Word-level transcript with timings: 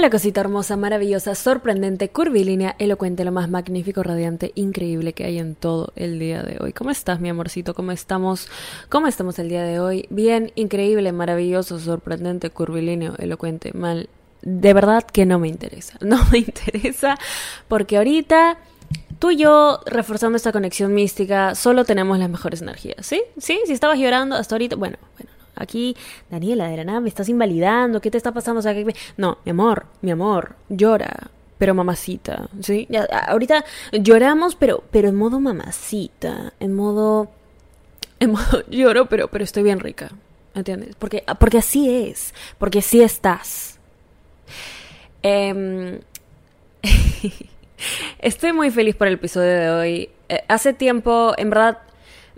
Hola 0.00 0.08
cosita 0.08 0.40
hermosa, 0.40 0.78
maravillosa, 0.78 1.34
sorprendente, 1.34 2.08
curvilínea, 2.08 2.74
elocuente, 2.78 3.22
lo 3.22 3.32
más 3.32 3.50
magnífico, 3.50 4.02
radiante, 4.02 4.50
increíble 4.54 5.12
que 5.12 5.24
hay 5.24 5.38
en 5.38 5.54
todo 5.54 5.92
el 5.94 6.18
día 6.18 6.42
de 6.42 6.56
hoy. 6.58 6.72
¿Cómo 6.72 6.90
estás, 6.90 7.20
mi 7.20 7.28
amorcito? 7.28 7.74
¿Cómo 7.74 7.92
estamos? 7.92 8.48
¿Cómo 8.88 9.08
estamos 9.08 9.38
el 9.38 9.50
día 9.50 9.62
de 9.62 9.78
hoy? 9.78 10.06
Bien, 10.08 10.52
increíble, 10.54 11.12
maravilloso, 11.12 11.78
sorprendente, 11.78 12.48
curvilíneo, 12.48 13.14
elocuente, 13.18 13.74
mal. 13.74 14.08
De 14.40 14.72
verdad 14.72 15.04
que 15.04 15.26
no 15.26 15.38
me 15.38 15.48
interesa. 15.48 15.98
No 16.00 16.24
me 16.32 16.38
interesa 16.38 17.18
porque 17.68 17.98
ahorita 17.98 18.56
tú 19.18 19.32
y 19.32 19.36
yo, 19.36 19.80
reforzando 19.84 20.36
esta 20.36 20.50
conexión 20.50 20.94
mística, 20.94 21.54
solo 21.54 21.84
tenemos 21.84 22.18
las 22.18 22.30
mejores 22.30 22.62
energías, 22.62 23.04
¿sí? 23.04 23.22
¿Sí? 23.36 23.60
Si 23.66 23.74
estabas 23.74 23.98
llorando 23.98 24.36
hasta 24.36 24.54
ahorita, 24.54 24.76
bueno, 24.76 24.96
bueno, 25.18 25.30
aquí, 25.60 25.96
Daniela, 26.30 26.68
de 26.68 26.76
la 26.76 26.84
nada 26.84 27.00
me 27.00 27.08
estás 27.08 27.28
invalidando, 27.28 28.00
¿qué 28.00 28.10
te 28.10 28.16
está 28.16 28.32
pasando? 28.32 28.60
No, 29.16 29.38
mi 29.44 29.50
amor, 29.50 29.86
mi 30.02 30.10
amor, 30.10 30.56
llora, 30.68 31.30
pero 31.58 31.74
mamacita, 31.74 32.48
¿sí? 32.60 32.86
Ya, 32.88 33.04
ahorita 33.04 33.64
lloramos, 33.92 34.54
pero, 34.56 34.82
pero 34.90 35.08
en 35.08 35.16
modo 35.16 35.40
mamacita, 35.40 36.52
en 36.58 36.74
modo, 36.74 37.30
en 38.18 38.32
modo 38.32 38.64
lloro, 38.70 39.06
pero, 39.06 39.28
pero 39.28 39.44
estoy 39.44 39.62
bien 39.62 39.80
rica, 39.80 40.10
¿entiendes? 40.54 40.96
Porque, 40.96 41.24
porque 41.38 41.58
así 41.58 42.08
es, 42.08 42.34
porque 42.58 42.78
así 42.80 43.02
estás. 43.02 43.78
Eh, 45.22 46.00
estoy 48.18 48.52
muy 48.52 48.70
feliz 48.70 48.96
por 48.96 49.06
el 49.06 49.14
episodio 49.14 49.50
de 49.50 49.70
hoy. 49.70 50.10
Eh, 50.28 50.44
hace 50.48 50.72
tiempo, 50.72 51.34
en 51.36 51.50
verdad, 51.50 51.78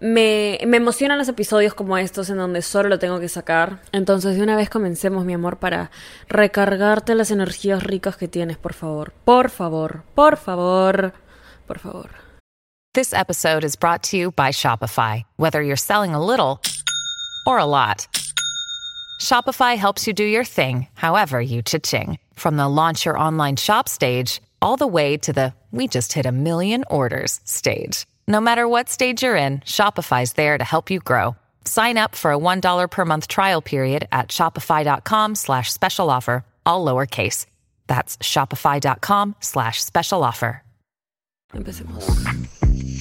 me, 0.02 0.59
me, 0.66 0.79
emocionan 0.79 1.16
los 1.16 1.29
episodios 1.29 1.74
como 1.74 1.97
estos 1.97 2.29
en 2.29 2.37
donde 2.37 2.61
solo 2.61 2.88
lo 2.88 2.98
tengo 2.98 3.20
que 3.20 3.29
sacar. 3.29 3.80
Entonces, 3.92 4.37
de 4.37 4.42
una 4.42 4.56
vez 4.56 4.69
comencemos, 4.69 5.25
mi 5.25 5.33
amor, 5.33 5.59
para 5.59 5.92
recargarte 6.28 7.15
las 7.15 7.30
energías 7.30 7.84
ricas 7.84 8.16
que 8.16 8.27
tienes, 8.27 8.59
por 8.59 8.75
favor. 8.75 9.12
Por 9.25 9.48
favor, 9.48 10.02
por 10.16 10.37
favor, 10.37 11.15
por 11.69 11.78
favor. 11.78 12.11
This 12.94 13.14
episode 13.14 13.64
is 13.64 13.77
brought 13.77 14.03
to 14.11 14.17
you 14.17 14.33
by 14.33 14.50
Shopify. 14.50 15.22
Whether 15.36 15.62
you're 15.62 15.77
selling 15.77 16.14
a 16.14 16.22
little 16.22 16.61
or 17.47 17.59
a 17.59 17.64
lot, 17.64 18.09
Shopify 19.20 19.77
helps 19.77 20.06
you 20.06 20.12
do 20.12 20.25
your 20.25 20.44
thing, 20.44 20.89
however 20.94 21.41
you 21.41 21.62
cha-ching. 21.62 22.19
From 22.34 22.56
the 22.56 22.69
launch 22.69 23.06
your 23.06 23.16
online 23.16 23.56
shop 23.56 23.89
stage, 23.89 24.42
all 24.61 24.77
the 24.77 24.87
way 24.87 25.16
to 25.19 25.33
the 25.33 25.55
we 25.70 25.89
just 25.89 26.12
hit 26.12 26.27
a 26.27 26.33
million 26.33 26.84
orders 26.91 27.41
stage. 27.44 28.05
No 28.27 28.41
matter 28.41 28.69
what 28.69 28.89
stage 28.89 29.23
you're 29.23 29.37
in, 29.37 29.61
Shopify's 29.61 30.34
there 30.34 30.59
to 30.59 30.65
help 30.65 30.91
you 30.91 31.01
grow. 31.01 31.37
Sign 31.65 31.97
up 31.97 32.15
for 32.15 32.33
a 32.33 32.39
$1 32.39 32.91
per 32.91 33.05
month 33.05 33.27
trial 33.28 33.62
period 33.62 34.06
at 34.12 34.28
shopify.com 34.28 35.34
slash 35.34 35.73
special 35.73 36.11
offer, 36.11 36.45
all 36.67 36.84
lowercase. 36.84 37.47
That's 37.87 38.17
shopify.com 38.19 39.37
slash 39.41 39.83
special 39.83 40.23
offer. 40.23 40.62
Empecemos. 41.55 42.03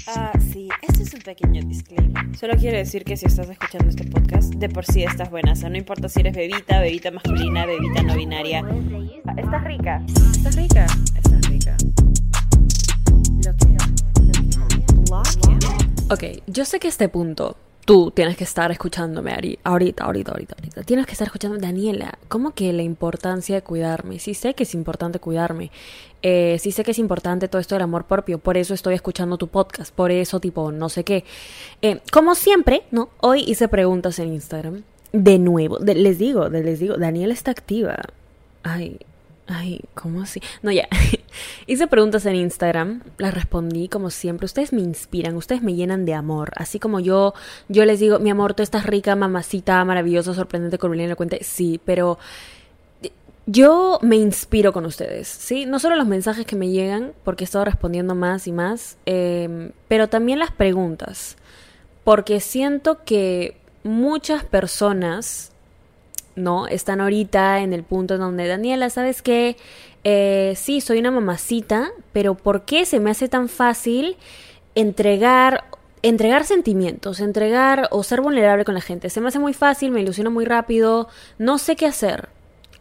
Ah, 0.07 0.33
sí, 0.51 0.67
este 0.81 1.03
es 1.03 1.13
un 1.13 1.21
pequeño 1.21 1.61
disclaimer. 1.63 2.35
Solo 2.37 2.55
quiero 2.57 2.77
decir 2.77 3.05
que 3.05 3.15
si 3.15 3.27
estás 3.27 3.47
escuchando 3.49 3.87
este 3.89 4.03
podcast, 4.05 4.53
de 4.55 4.67
por 4.67 4.83
sí 4.85 5.03
estás 5.03 5.29
buena. 5.29 5.53
O 5.53 5.55
sea, 5.55 5.69
no 5.69 5.77
importa 5.77 6.09
si 6.09 6.19
eres 6.19 6.35
bebita, 6.35 6.81
bebita 6.81 7.11
masculina, 7.11 7.65
bebita 7.65 8.03
no 8.03 8.15
binaria. 8.15 8.59
Estás 9.37 9.63
rica. 9.63 10.03
Estás 10.07 10.55
rica. 10.55 10.85
Estás 10.85 10.95
rica. 11.15 11.20
Ok, 16.09 16.23
yo 16.47 16.65
sé 16.65 16.79
que 16.79 16.87
este 16.87 17.09
punto 17.09 17.55
tú 17.85 18.11
tienes 18.11 18.37
que 18.37 18.43
estar 18.43 18.71
escuchándome 18.71 19.31
ahorita, 19.31 20.03
ahorita, 20.03 20.31
ahorita, 20.31 20.55
ahorita. 20.57 20.83
Tienes 20.83 21.05
que 21.05 21.13
estar 21.13 21.25
escuchando, 21.25 21.57
Daniela, 21.57 22.17
¿cómo 22.27 22.51
que 22.51 22.71
la 22.73 22.83
importancia 22.83 23.55
de 23.55 23.61
cuidarme? 23.61 24.19
Sí 24.19 24.33
sé 24.33 24.53
que 24.53 24.63
es 24.63 24.73
importante 24.73 25.19
cuidarme. 25.19 25.71
Eh, 26.21 26.57
sí 26.59 26.71
sé 26.71 26.83
que 26.83 26.91
es 26.91 26.99
importante 26.99 27.47
todo 27.47 27.59
esto 27.59 27.75
del 27.75 27.81
amor 27.81 28.05
propio. 28.05 28.37
Por 28.37 28.57
eso 28.57 28.73
estoy 28.73 28.93
escuchando 28.93 29.37
tu 29.37 29.47
podcast. 29.47 29.93
Por 29.93 30.11
eso, 30.11 30.39
tipo, 30.39 30.71
no 30.71 30.89
sé 30.89 31.03
qué. 31.03 31.23
Eh, 31.81 32.01
como 32.11 32.35
siempre, 32.35 32.83
¿no? 32.91 33.09
Hoy 33.19 33.43
hice 33.47 33.67
preguntas 33.67 34.19
en 34.19 34.33
Instagram. 34.33 34.83
De 35.11 35.39
nuevo, 35.39 35.79
les 35.79 36.17
digo, 36.17 36.47
les 36.47 36.79
digo, 36.79 36.95
Daniela 36.97 37.33
está 37.33 37.51
activa. 37.51 37.97
Ay, 38.63 38.99
Ay, 39.53 39.81
¿cómo 39.95 40.21
así? 40.21 40.41
No, 40.61 40.71
ya. 40.71 40.87
Hice 41.67 41.87
preguntas 41.87 42.25
en 42.25 42.35
Instagram, 42.35 43.03
las 43.17 43.33
respondí 43.33 43.89
como 43.89 44.09
siempre. 44.09 44.45
Ustedes 44.45 44.71
me 44.71 44.81
inspiran, 44.81 45.35
ustedes 45.35 45.61
me 45.61 45.73
llenan 45.73 46.05
de 46.05 46.13
amor. 46.13 46.51
Así 46.55 46.79
como 46.79 47.01
yo, 47.01 47.33
yo 47.67 47.83
les 47.83 47.99
digo, 47.99 48.19
mi 48.19 48.29
amor, 48.29 48.53
tú 48.53 48.63
estás 48.63 48.85
rica, 48.85 49.15
mamacita, 49.15 49.83
maravillosa, 49.83 50.33
sorprendente, 50.33 50.77
curvilínea, 50.77 51.07
elocuente. 51.07 51.43
Sí, 51.43 51.81
pero 51.83 52.17
yo 53.45 53.99
me 54.01 54.15
inspiro 54.15 54.71
con 54.71 54.85
ustedes, 54.85 55.27
¿sí? 55.27 55.65
No 55.65 55.79
solo 55.79 55.97
los 55.97 56.07
mensajes 56.07 56.45
que 56.45 56.55
me 56.55 56.69
llegan, 56.69 57.11
porque 57.25 57.43
he 57.43 57.45
estado 57.45 57.65
respondiendo 57.65 58.15
más 58.15 58.47
y 58.47 58.53
más, 58.53 58.97
eh, 59.05 59.71
pero 59.89 60.07
también 60.07 60.39
las 60.39 60.51
preguntas. 60.51 61.35
Porque 62.05 62.39
siento 62.39 63.03
que 63.03 63.57
muchas 63.83 64.45
personas 64.45 65.50
¿no? 66.35 66.67
Están 66.67 67.01
ahorita 67.01 67.61
en 67.61 67.73
el 67.73 67.83
punto 67.83 68.17
donde, 68.17 68.47
Daniela, 68.47 68.89
¿sabes 68.89 69.21
qué? 69.21 69.57
Eh, 70.03 70.53
sí, 70.55 70.81
soy 70.81 70.99
una 70.99 71.11
mamacita, 71.11 71.91
pero 72.13 72.35
¿por 72.35 72.63
qué 72.63 72.85
se 72.85 72.99
me 72.99 73.11
hace 73.11 73.29
tan 73.29 73.49
fácil 73.49 74.17
entregar, 74.75 75.65
entregar 76.01 76.45
sentimientos, 76.45 77.19
entregar 77.19 77.87
o 77.91 78.03
ser 78.03 78.21
vulnerable 78.21 78.65
con 78.65 78.73
la 78.73 78.81
gente? 78.81 79.09
Se 79.09 79.21
me 79.21 79.27
hace 79.27 79.39
muy 79.39 79.53
fácil, 79.53 79.91
me 79.91 80.01
ilusiono 80.01 80.31
muy 80.31 80.45
rápido, 80.45 81.07
no 81.37 81.57
sé 81.57 81.75
qué 81.75 81.85
hacer, 81.85 82.29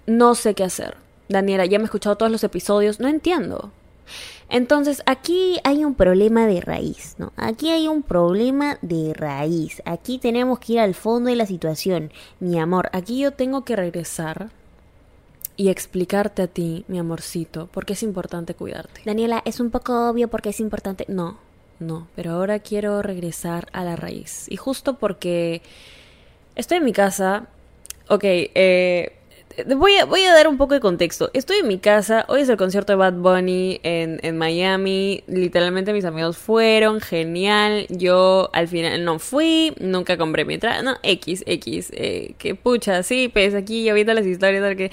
no 0.07 0.35
sé 0.35 0.55
qué 0.55 0.65
hacer. 0.65 0.97
Daniela, 1.29 1.67
ya 1.67 1.79
me 1.79 1.85
he 1.85 1.87
escuchado 1.87 2.17
todos 2.17 2.33
los 2.33 2.43
episodios, 2.43 3.01
no 3.01 3.09
entiendo. 3.09 3.71
Entonces, 4.51 5.01
aquí 5.07 5.61
hay 5.63 5.85
un 5.85 5.95
problema 5.95 6.47
de 6.49 6.61
raíz, 6.61 7.15
¿no? 7.19 7.33
Aquí 7.37 7.71
hay 7.71 7.87
un 7.87 8.03
problema 8.03 8.79
de 8.83 9.15
raíz. 9.15 9.81
Aquí 9.85 10.19
tenemos 10.19 10.59
que 10.59 10.73
ir 10.75 10.81
al 10.81 10.95
fondo 10.95 11.31
de 11.31 11.37
la 11.37 11.47
situación. 11.47 12.13
Mi 12.41 12.59
amor, 12.59 12.91
aquí 12.93 13.21
yo 13.21 13.31
tengo 13.33 13.65
que 13.65 13.77
regresar 13.77 14.51
y 15.57 15.69
explicarte 15.69 16.43
a 16.43 16.47
ti, 16.49 16.85
mi 16.89 16.99
amorcito, 16.99 17.69
por 17.69 17.87
qué 17.87 17.93
es 17.93 18.03
importante 18.03 18.55
cuidarte. 18.55 19.03
Daniela, 19.05 19.41
es 19.45 19.61
un 19.61 19.71
poco 19.71 20.11
obvio 20.11 20.27
por 20.27 20.43
qué 20.43 20.49
es 20.49 20.59
importante. 20.59 21.05
No, 21.07 21.39
no, 21.79 22.09
pero 22.17 22.33
ahora 22.33 22.59
quiero 22.59 23.03
regresar 23.03 23.69
a 23.73 23.85
la 23.85 23.95
raíz. 23.95 24.47
Y 24.49 24.57
justo 24.57 24.99
porque 24.99 25.63
estoy 26.57 26.79
en 26.79 26.85
mi 26.85 26.93
casa. 26.93 27.47
Ok, 28.09 28.25
eh 28.25 29.20
Voy 29.67 29.97
a, 29.97 30.05
voy 30.05 30.23
a, 30.23 30.33
dar 30.33 30.49
un 30.49 30.57
poco 30.57 30.75
de 30.75 30.81
contexto. 30.81 31.31
Estoy 31.35 31.59
en 31.59 31.69
mi 31.69 31.79
casa, 31.79 32.25
hoy 32.29 32.43
es 32.43 32.49
el 32.49 32.57
concierto 32.57 32.93
de 32.93 32.97
Bad 32.97 33.15
Bunny 33.15 33.81
en, 33.83 34.21
en, 34.23 34.39
Miami. 34.39 35.25
Literalmente 35.27 35.93
mis 35.93 36.05
amigos 36.05 36.37
fueron, 36.37 37.01
genial. 37.01 37.87
Yo 37.89 38.51
al 38.53 38.69
final 38.69 39.05
no 39.05 39.19
fui, 39.19 39.75
nunca 39.81 40.17
compré 40.17 40.45
mi 40.45 40.55
entrada. 40.55 40.83
No, 40.83 40.97
X, 41.03 41.43
X. 41.47 41.91
Eh, 41.95 42.35
que 42.39 42.55
pucha, 42.55 43.03
sí, 43.03 43.29
pues 43.33 43.55
aquí 43.55 43.91
viendo 43.93 44.15
las 44.15 44.27
historias. 44.27 44.77
Que... 44.77 44.91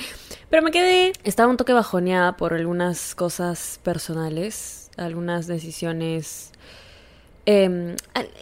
Pero 0.50 0.64
me 0.64 0.72
quedé, 0.72 1.14
estaba 1.24 1.50
un 1.50 1.58
toque 1.58 1.74
bajoneada 1.74 2.38
por 2.38 2.54
algunas 2.54 3.16
cosas 3.16 3.80
personales, 3.84 4.90
algunas 4.98 5.48
decisiones 5.48 6.52
eh, 7.50 7.96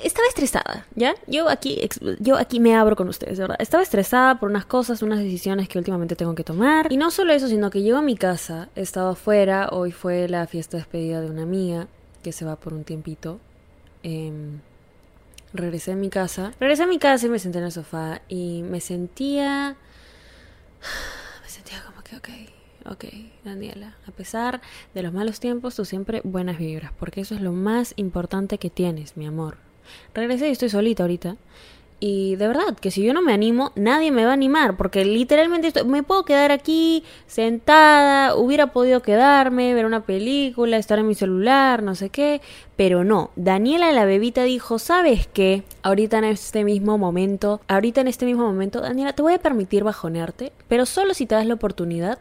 estaba 0.03 0.27
estresada, 0.27 0.87
¿ya? 0.95 1.13
Yo 1.27 1.47
aquí, 1.47 1.79
yo 2.19 2.37
aquí 2.37 2.59
me 2.59 2.75
abro 2.75 2.95
con 2.95 3.07
ustedes, 3.07 3.37
¿verdad? 3.37 3.55
Estaba 3.59 3.83
estresada 3.83 4.39
por 4.39 4.49
unas 4.49 4.65
cosas, 4.65 5.03
unas 5.03 5.19
decisiones 5.19 5.69
que 5.69 5.77
últimamente 5.77 6.15
tengo 6.15 6.33
que 6.33 6.43
tomar. 6.43 6.91
Y 6.91 6.97
no 6.97 7.11
solo 7.11 7.31
eso, 7.31 7.47
sino 7.47 7.69
que 7.69 7.83
llego 7.83 7.99
a 7.99 8.01
mi 8.01 8.17
casa, 8.17 8.69
he 8.75 8.81
estado 8.81 9.09
afuera, 9.09 9.69
hoy 9.71 9.91
fue 9.91 10.27
la 10.27 10.47
fiesta 10.47 10.77
de 10.77 10.81
despedida 10.81 11.21
de 11.21 11.29
una 11.29 11.43
amiga 11.43 11.87
que 12.23 12.31
se 12.31 12.45
va 12.45 12.55
por 12.55 12.73
un 12.73 12.83
tiempito. 12.83 13.39
Eh, 14.01 14.31
regresé 15.53 15.91
a 15.91 15.95
mi 15.95 16.09
casa. 16.09 16.53
Regresé 16.59 16.81
a 16.81 16.87
mi 16.87 16.97
casa 16.97 17.27
y 17.27 17.29
me 17.29 17.37
senté 17.37 17.59
en 17.59 17.65
el 17.65 17.71
sofá 17.71 18.21
y 18.27 18.63
me 18.63 18.81
sentía... 18.81 19.77
Me 21.43 21.49
sentía 21.49 21.83
como 21.83 22.01
que, 22.01 22.17
ok, 22.17 22.54
Ok, 22.87 23.05
Daniela, 23.43 23.95
a 24.07 24.11
pesar 24.11 24.61
de 24.93 25.01
los 25.01 25.11
malos 25.11 25.39
tiempos, 25.39 25.75
tú 25.75 25.85
siempre 25.85 26.21
buenas 26.23 26.59
vibras, 26.59 26.91
porque 26.99 27.21
eso 27.21 27.33
es 27.33 27.41
lo 27.41 27.51
más 27.51 27.93
importante 27.95 28.59
que 28.59 28.69
tienes, 28.69 29.17
mi 29.17 29.25
amor. 29.25 29.57
Regresé 30.13 30.49
y 30.49 30.51
estoy 30.51 30.69
solita 30.69 31.01
ahorita. 31.01 31.35
Y 31.99 32.35
de 32.35 32.47
verdad, 32.47 32.77
que 32.79 32.91
si 32.91 33.01
yo 33.01 33.13
no 33.13 33.23
me 33.23 33.33
animo, 33.33 33.71
nadie 33.75 34.11
me 34.11 34.23
va 34.23 34.31
a 34.31 34.33
animar, 34.33 34.77
porque 34.77 35.03
literalmente 35.03 35.69
estoy, 35.69 35.85
me 35.85 36.03
puedo 36.03 36.25
quedar 36.25 36.51
aquí 36.51 37.03
sentada, 37.25 38.35
hubiera 38.35 38.67
podido 38.67 39.01
quedarme, 39.01 39.73
ver 39.73 39.87
una 39.87 40.05
película, 40.05 40.77
estar 40.77 40.99
en 40.99 41.07
mi 41.07 41.15
celular, 41.15 41.81
no 41.81 41.95
sé 41.95 42.09
qué, 42.11 42.39
pero 42.75 43.03
no. 43.03 43.31
Daniela 43.35 43.91
la 43.93 44.05
bebita 44.05 44.43
dijo, 44.43 44.77
¿sabes 44.77 45.25
qué? 45.25 45.63
Ahorita 45.81 46.19
en 46.19 46.25
este 46.25 46.63
mismo 46.63 46.99
momento, 46.99 47.61
ahorita 47.67 48.01
en 48.01 48.09
este 48.09 48.27
mismo 48.27 48.45
momento, 48.45 48.81
Daniela, 48.81 49.13
te 49.13 49.23
voy 49.23 49.33
a 49.33 49.39
permitir 49.39 49.83
bajonearte, 49.83 50.51
pero 50.67 50.85
solo 50.85 51.15
si 51.15 51.25
te 51.25 51.33
das 51.33 51.47
la 51.47 51.55
oportunidad 51.55 52.19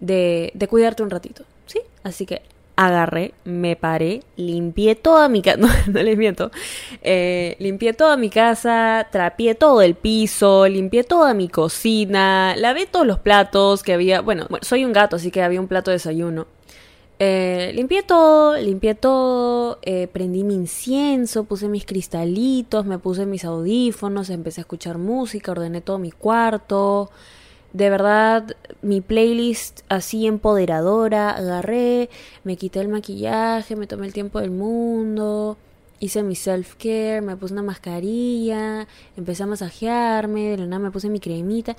de, 0.00 0.50
de, 0.54 0.68
cuidarte 0.68 1.02
un 1.02 1.10
ratito, 1.10 1.44
¿sí? 1.66 1.80
Así 2.02 2.26
que 2.26 2.42
agarré, 2.78 3.34
me 3.44 3.74
paré, 3.74 4.22
limpié 4.36 4.94
toda 4.94 5.28
mi 5.28 5.42
casa, 5.42 5.56
no, 5.58 5.68
no, 5.88 6.02
les 6.02 6.16
miento, 6.16 6.52
eh, 7.02 7.56
limpié 7.58 7.92
toda 7.92 8.16
mi 8.16 8.30
casa, 8.30 9.08
trapié 9.10 9.56
todo 9.56 9.82
el 9.82 9.96
piso, 9.96 10.68
limpié 10.68 11.02
toda 11.02 11.34
mi 11.34 11.48
cocina, 11.48 12.54
lavé 12.56 12.86
todos 12.86 13.06
los 13.06 13.18
platos 13.18 13.82
que 13.82 13.92
había, 13.92 14.20
bueno, 14.20 14.46
soy 14.62 14.84
un 14.84 14.92
gato, 14.92 15.16
así 15.16 15.32
que 15.32 15.42
había 15.42 15.60
un 15.60 15.66
plato 15.66 15.90
de 15.90 15.96
desayuno. 15.96 16.46
Eh, 17.20 17.72
limpié 17.74 18.04
todo, 18.04 18.56
limpié 18.56 18.94
todo, 18.94 19.80
eh, 19.82 20.06
prendí 20.06 20.44
mi 20.44 20.54
incienso, 20.54 21.44
puse 21.44 21.66
mis 21.68 21.84
cristalitos, 21.84 22.86
me 22.86 23.00
puse 23.00 23.26
mis 23.26 23.44
audífonos, 23.44 24.30
empecé 24.30 24.60
a 24.60 24.62
escuchar 24.62 24.98
música, 24.98 25.50
ordené 25.50 25.80
todo 25.80 25.98
mi 25.98 26.12
cuarto. 26.12 27.10
De 27.72 27.90
verdad, 27.90 28.56
mi 28.82 29.00
playlist 29.00 29.80
así 29.88 30.26
empoderadora, 30.26 31.30
agarré, 31.30 32.08
me 32.44 32.56
quité 32.56 32.80
el 32.80 32.88
maquillaje, 32.88 33.76
me 33.76 33.86
tomé 33.86 34.06
el 34.06 34.12
tiempo 34.12 34.40
del 34.40 34.50
mundo, 34.50 35.58
hice 36.00 36.22
mi 36.22 36.34
self-care, 36.34 37.20
me 37.20 37.36
puse 37.36 37.52
una 37.52 37.62
mascarilla, 37.62 38.86
empecé 39.16 39.42
a 39.42 39.46
masajearme, 39.46 40.50
de 40.50 40.58
la 40.58 40.66
nada 40.66 40.80
me 40.80 40.90
puse 40.90 41.08
mi 41.10 41.20
cremita. 41.20 41.76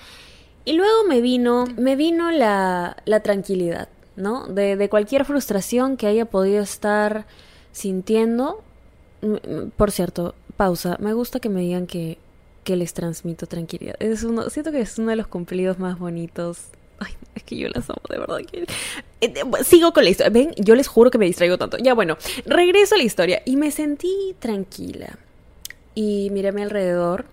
Y 0.65 0.73
luego 0.73 1.05
me 1.07 1.21
vino, 1.21 1.65
me 1.77 1.95
vino 1.95 2.31
la, 2.31 2.97
la 3.05 3.21
tranquilidad 3.21 3.89
¿no? 4.19 4.47
De, 4.47 4.75
de 4.75 4.89
cualquier 4.89 5.25
frustración 5.25 5.97
que 5.97 6.05
haya 6.07 6.25
podido 6.25 6.61
estar 6.61 7.25
sintiendo. 7.71 8.61
Por 9.77 9.91
cierto, 9.91 10.35
pausa. 10.57 10.97
Me 10.99 11.13
gusta 11.13 11.39
que 11.39 11.49
me 11.49 11.61
digan 11.61 11.87
que, 11.87 12.17
que 12.69 12.75
les 12.75 12.93
transmito 12.93 13.47
tranquilidad. 13.47 13.95
Es 13.99 14.21
uno, 14.21 14.47
siento 14.51 14.71
que 14.71 14.79
es 14.79 14.99
uno 14.99 15.09
de 15.09 15.15
los 15.15 15.25
cumplidos 15.25 15.79
más 15.79 15.97
bonitos. 15.97 16.65
Ay, 16.99 17.13
es 17.33 17.41
que 17.41 17.57
yo 17.57 17.67
las 17.67 17.89
amo, 17.89 18.03
de 18.07 18.19
verdad. 18.19 18.37
Eh, 19.21 19.33
sigo 19.63 19.91
con 19.91 20.03
la 20.03 20.11
historia. 20.11 20.29
Ven, 20.29 20.53
yo 20.55 20.75
les 20.75 20.87
juro 20.87 21.09
que 21.09 21.17
me 21.17 21.25
distraigo 21.25 21.57
tanto. 21.57 21.77
Ya 21.79 21.95
bueno, 21.95 22.19
regreso 22.45 22.93
a 22.93 22.99
la 22.99 23.05
historia. 23.05 23.41
Y 23.43 23.55
me 23.55 23.71
sentí 23.71 24.35
tranquila. 24.37 25.17
Y 25.95 26.29
miré 26.29 26.49
a 26.49 26.51
mi 26.51 26.61
alrededor 26.61 27.25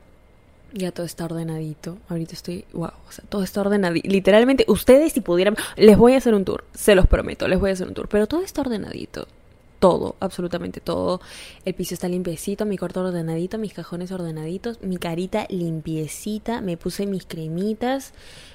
ya 0.72 0.90
todo 0.90 1.04
está 1.04 1.26
ordenadito. 1.26 1.98
Ahorita 2.08 2.32
estoy, 2.32 2.64
wow, 2.72 2.92
o 3.06 3.12
sea, 3.12 3.22
todo 3.28 3.42
está 3.42 3.60
ordenadito. 3.60 4.08
Literalmente, 4.08 4.64
ustedes 4.68 5.12
si 5.12 5.20
pudieran, 5.20 5.54
les 5.76 5.98
voy 5.98 6.14
a 6.14 6.16
hacer 6.16 6.32
un 6.34 6.46
tour, 6.46 6.64
se 6.74 6.94
los 6.94 7.06
prometo, 7.06 7.46
les 7.46 7.60
voy 7.60 7.70
a 7.70 7.72
hacer 7.74 7.88
un 7.88 7.94
tour, 7.94 8.08
pero 8.08 8.26
todo 8.26 8.42
está 8.42 8.62
ordenadito. 8.62 9.28
Todo, 9.78 10.16
absolutamente 10.20 10.80
todo. 10.80 11.20
El 11.64 11.74
piso 11.74 11.94
está 11.94 12.08
limpiecito, 12.08 12.64
mi 12.64 12.78
cuarto 12.78 13.00
ordenadito, 13.00 13.58
mis 13.58 13.74
cajones 13.74 14.10
ordenaditos, 14.10 14.80
mi 14.82 14.96
carita 14.96 15.46
limpiecita, 15.50 16.60
me 16.60 16.76
puse 16.76 17.06
mis 17.06 17.26
cremitas, 17.26 18.14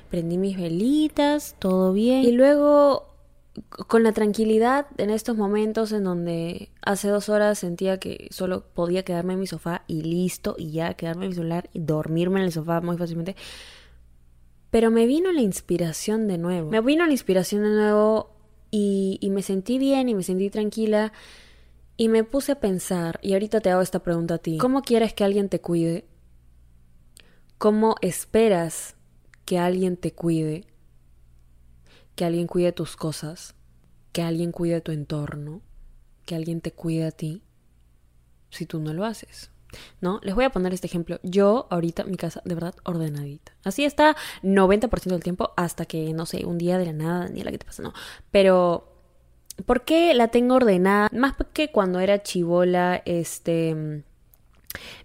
prendí 0.10 0.38
mis 0.38 0.58
velitas, 0.58 1.56
todo 1.60 1.94
bien. 1.94 2.24
Y 2.24 2.32
luego 2.32 3.12
con 3.88 4.04
la 4.04 4.14
tranquilidad 4.14 4.88
en 4.98 5.10
estos 5.10 5.36
momentos 5.36 5.92
en 5.92 6.06
donde 6.06 6.70
hace 6.82 7.10
dos 7.10 7.28
horas 7.30 7.60
sentía 7.60 8.00
que 8.00 8.28
solo 8.32 8.64
podía 8.74 9.04
quedarme 9.04 9.34
en 9.34 9.42
mi 9.42 9.48
sofá 9.48 9.84
y 9.88 10.02
listo, 10.04 10.56
y 10.58 10.72
ya 10.72 10.94
quedarme 10.94 11.26
en 11.26 11.30
mi 11.30 11.36
celular 11.36 11.70
y 11.74 11.80
dormirme 11.80 12.40
en 12.40 12.46
el 12.46 12.52
sofá 12.52 12.82
muy 12.82 12.98
fácilmente. 12.98 13.36
Pero 14.72 14.90
me 14.90 15.06
vino 15.06 15.32
la 15.34 15.42
inspiración 15.42 16.28
de 16.28 16.38
nuevo. 16.38 16.72
Me 16.72 16.80
vino 16.80 17.06
la 17.06 17.12
inspiración 17.12 17.64
de 17.64 17.70
nuevo 17.70 18.31
y, 18.72 19.20
me 19.30 19.42
sentí 19.44 19.78
bien 19.78 20.10
y 20.10 20.16
me 20.16 20.24
sentí 20.24 20.50
tranquila 20.50 21.12
y 21.98 22.08
me 22.08 22.24
puse 22.24 22.54
a 22.54 22.60
pensar, 22.60 23.20
y 23.22 23.34
ahorita 23.34 23.60
te 23.60 23.70
hago 23.70 23.82
esta 23.82 24.00
pregunta 24.00 24.36
a 24.36 24.38
ti, 24.40 24.58
¿cómo 24.58 24.82
quieres 24.82 25.14
que 25.14 25.24
alguien 25.24 25.50
te 25.50 25.62
cuide? 25.62 26.06
¿Cómo 27.58 27.96
esperas 28.02 28.96
que 29.46 29.60
alguien 29.60 29.98
te 29.98 30.14
cuide? 30.14 30.66
que 32.16 32.26
alguien 32.26 32.48
cuide 32.48 32.72
tus 32.72 32.96
cosas, 32.98 33.56
que 34.12 34.22
alguien 34.22 34.52
cuide 34.52 34.82
tu 34.82 34.92
entorno, 34.92 35.62
que 36.26 36.36
alguien 36.36 36.62
te 36.62 36.72
cuide 36.72 37.06
a 37.06 37.12
ti, 37.12 37.42
si 38.50 38.66
tú 38.66 38.80
no 38.80 38.94
lo 38.94 39.06
haces. 39.06 39.50
¿No? 40.02 40.20
Les 40.24 40.36
voy 40.36 40.46
a 40.46 40.50
poner 40.50 40.74
este 40.74 40.88
ejemplo. 40.88 41.20
Yo 41.24 41.68
ahorita 41.70 42.04
mi 42.04 42.18
casa 42.18 42.42
de 42.46 42.56
verdad 42.56 42.76
ordenadita. 42.84 43.54
Así 43.64 43.86
está 43.86 44.16
90% 44.44 45.04
del 45.04 45.24
tiempo 45.24 45.52
hasta 45.56 45.86
que, 45.86 46.14
no 46.14 46.26
sé, 46.26 46.46
un 46.46 46.58
día 46.58 46.78
de 46.78 46.86
la 46.86 46.94
nada, 46.94 47.30
ni 47.30 47.44
la 47.44 47.52
que 47.52 47.58
te 47.58 47.66
pasa, 47.66 47.84
no. 47.84 47.94
Pero, 48.32 48.94
¿por 49.66 49.84
qué 49.84 50.14
la 50.14 50.30
tengo 50.30 50.56
ordenada? 50.56 51.10
Más 51.14 51.36
que 51.54 51.72
cuando 51.72 52.00
era 52.00 52.22
chivola, 52.24 53.02
este 53.06 54.04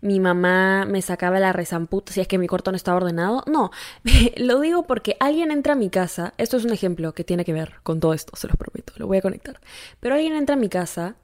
mi 0.01 0.21
mamá 0.21 0.85
me 0.87 1.03
sacaba 1.03 1.41
la 1.41 1.53
rezamputa 1.53 2.13
si 2.13 2.21
es 2.21 2.29
que 2.29 2.39
mi 2.39 2.47
cuarto 2.47 2.71
no 2.71 2.77
estaba 2.77 2.99
ordenado. 2.99 3.43
No, 3.47 3.71
lo 4.37 4.61
digo 4.61 4.87
porque 4.87 5.17
alguien 5.21 5.51
entra 5.51 5.75
a 5.75 5.77
mi 5.77 5.91
casa, 5.91 6.35
esto 6.39 6.57
es 6.57 6.65
un 6.65 6.73
ejemplo 6.73 7.13
que 7.13 7.25
tiene 7.25 7.45
que 7.45 7.53
ver 7.53 7.75
con 7.83 8.01
todo 8.01 8.15
esto, 8.15 8.37
se 8.37 8.49
los 8.49 8.57
prometo, 8.57 8.93
lo 8.97 9.07
voy 9.07 9.19
a 9.19 9.23
conectar. 9.23 9.61
Pero 10.01 10.15
alguien 10.15 10.35
entra 10.35 10.57
a 10.57 10.59
mi 10.59 10.69
casa 10.69 11.17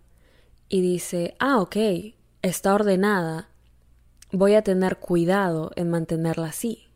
y 0.69 0.81
dice, 0.81 1.35
ah, 1.39 1.61
ok, 1.61 1.77
está 2.43 2.75
ordenada, 2.75 3.49
voy 4.33 4.55
a 4.55 4.63
tener 4.63 4.99
cuidado 4.99 5.71
en 5.77 5.91
mantenerla 5.91 6.49
así. 6.49 6.89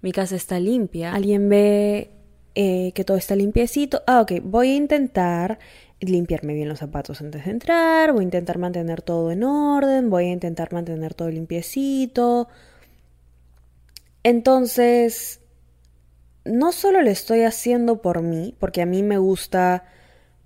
Mi 0.00 0.12
casa 0.12 0.36
está 0.36 0.60
limpia, 0.60 1.14
alguien 1.14 1.48
ve 1.48 2.12
eh, 2.54 2.92
que 2.94 3.04
todo 3.04 3.16
está 3.16 3.34
limpiecito, 3.34 4.02
ah, 4.06 4.20
ok, 4.20 4.32
voy 4.42 4.70
a 4.70 4.76
intentar 4.76 5.58
limpiarme 6.00 6.54
bien 6.54 6.68
los 6.68 6.78
zapatos 6.78 7.20
antes 7.20 7.44
de 7.44 7.50
entrar, 7.50 8.12
voy 8.12 8.22
a 8.22 8.24
intentar 8.24 8.58
mantener 8.58 9.02
todo 9.02 9.30
en 9.30 9.42
orden, 9.44 10.10
voy 10.10 10.26
a 10.26 10.32
intentar 10.32 10.72
mantener 10.72 11.14
todo 11.14 11.30
limpiecito. 11.30 12.48
Entonces, 14.22 15.40
no 16.44 16.72
solo 16.72 17.02
lo 17.02 17.10
estoy 17.10 17.42
haciendo 17.42 18.02
por 18.02 18.22
mí, 18.22 18.54
porque 18.58 18.82
a 18.82 18.86
mí 18.86 19.02
me 19.02 19.18
gusta 19.18 19.84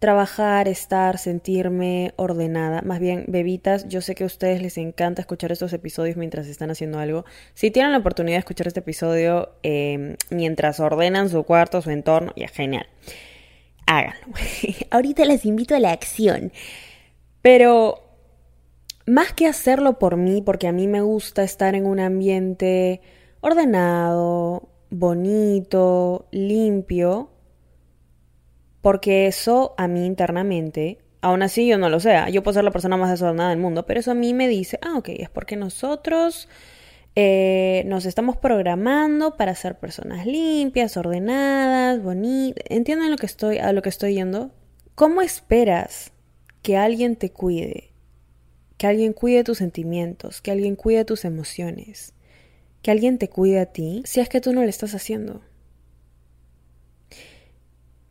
trabajar, 0.00 0.66
estar, 0.66 1.18
sentirme 1.18 2.12
ordenada. 2.16 2.82
Más 2.82 2.98
bien, 2.98 3.26
bebitas, 3.28 3.88
yo 3.88 4.00
sé 4.00 4.16
que 4.16 4.24
a 4.24 4.26
ustedes 4.26 4.60
les 4.60 4.76
encanta 4.78 5.20
escuchar 5.20 5.52
estos 5.52 5.72
episodios 5.72 6.16
mientras 6.16 6.48
están 6.48 6.72
haciendo 6.72 6.98
algo. 6.98 7.24
Si 7.54 7.70
tienen 7.70 7.92
la 7.92 7.98
oportunidad 7.98 8.34
de 8.34 8.40
escuchar 8.40 8.66
este 8.66 8.80
episodio 8.80 9.50
eh, 9.62 10.16
mientras 10.30 10.80
ordenan 10.80 11.28
su 11.28 11.44
cuarto, 11.44 11.80
su 11.80 11.90
entorno, 11.90 12.32
ya 12.34 12.48
genial 12.48 12.88
háganlo. 13.90 14.34
Ahorita 14.90 15.24
les 15.24 15.44
invito 15.44 15.74
a 15.74 15.80
la 15.80 15.92
acción. 15.92 16.52
Pero 17.42 18.02
más 19.06 19.32
que 19.32 19.46
hacerlo 19.46 19.98
por 19.98 20.16
mí, 20.16 20.42
porque 20.42 20.68
a 20.68 20.72
mí 20.72 20.86
me 20.86 21.00
gusta 21.00 21.42
estar 21.42 21.74
en 21.74 21.86
un 21.86 22.00
ambiente 22.00 23.00
ordenado, 23.40 24.68
bonito, 24.90 26.28
limpio, 26.30 27.30
porque 28.82 29.26
eso 29.26 29.74
a 29.76 29.88
mí 29.88 30.06
internamente, 30.06 30.98
aún 31.20 31.42
así 31.42 31.66
yo 31.66 31.78
no 31.78 31.88
lo 31.88 32.00
sé, 32.00 32.16
yo 32.32 32.42
puedo 32.42 32.54
ser 32.54 32.64
la 32.64 32.70
persona 32.70 32.96
más 32.96 33.10
desordenada 33.10 33.50
del 33.50 33.58
mundo, 33.58 33.86
pero 33.86 34.00
eso 34.00 34.12
a 34.12 34.14
mí 34.14 34.34
me 34.34 34.48
dice, 34.48 34.78
ah, 34.82 34.96
ok, 34.96 35.10
es 35.10 35.30
porque 35.30 35.56
nosotros 35.56 36.48
eh, 37.16 37.82
nos 37.86 38.06
estamos 38.06 38.36
programando 38.36 39.36
para 39.36 39.54
ser 39.54 39.78
personas 39.78 40.26
limpias, 40.26 40.96
ordenadas, 40.96 42.02
bonitas. 42.02 42.64
¿Entienden 42.68 43.10
lo 43.10 43.16
que 43.16 43.26
estoy, 43.26 43.58
a 43.58 43.72
lo 43.72 43.82
que 43.82 43.88
estoy 43.88 44.14
yendo? 44.14 44.52
¿Cómo 44.94 45.20
esperas 45.20 46.12
que 46.62 46.76
alguien 46.76 47.16
te 47.16 47.30
cuide? 47.30 47.90
Que 48.76 48.86
alguien 48.86 49.12
cuide 49.12 49.44
tus 49.44 49.58
sentimientos, 49.58 50.40
que 50.40 50.50
alguien 50.50 50.76
cuide 50.76 51.04
tus 51.04 51.24
emociones, 51.24 52.14
que 52.82 52.90
alguien 52.90 53.18
te 53.18 53.28
cuide 53.28 53.60
a 53.60 53.66
ti 53.66 54.02
si 54.06 54.20
es 54.20 54.28
que 54.28 54.40
tú 54.40 54.52
no 54.52 54.62
lo 54.62 54.68
estás 54.68 54.94
haciendo. 54.94 55.42